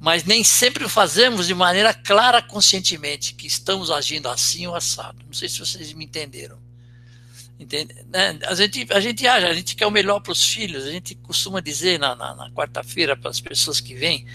[0.00, 5.24] mas nem sempre fazemos de maneira clara, conscientemente, que estamos agindo assim ou assado.
[5.24, 6.63] Não sei se vocês me entenderam.
[7.64, 7.94] Entende?
[8.12, 8.38] Né?
[8.46, 11.14] A, gente, a gente age, a gente quer o melhor para os filhos, a gente
[11.14, 14.26] costuma dizer na, na, na quarta-feira para as pessoas que vêm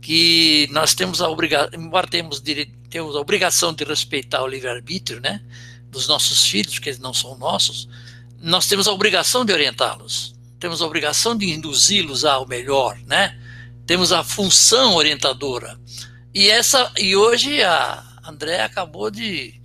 [0.00, 2.42] que nós temos a obrigação, embora temos,
[2.88, 5.42] temos a obrigação de respeitar o livre-arbítrio, né?
[5.90, 7.88] dos nossos filhos, que eles não são nossos,
[8.40, 13.38] nós temos a obrigação de orientá-los, temos a obrigação de induzi-los ao melhor, né?
[13.86, 15.78] Temos a função orientadora.
[16.32, 19.59] E essa e hoje a André acabou de,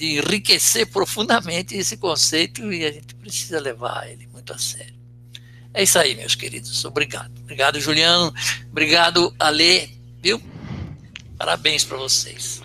[0.00, 4.94] de enriquecer profundamente esse conceito e a gente precisa levar ele muito a sério.
[5.74, 6.82] É isso aí, meus queridos.
[6.86, 7.30] Obrigado.
[7.42, 8.32] Obrigado, Juliano.
[8.70, 9.90] Obrigado, Ale.
[10.22, 10.42] Viu?
[11.36, 12.59] Parabéns para vocês.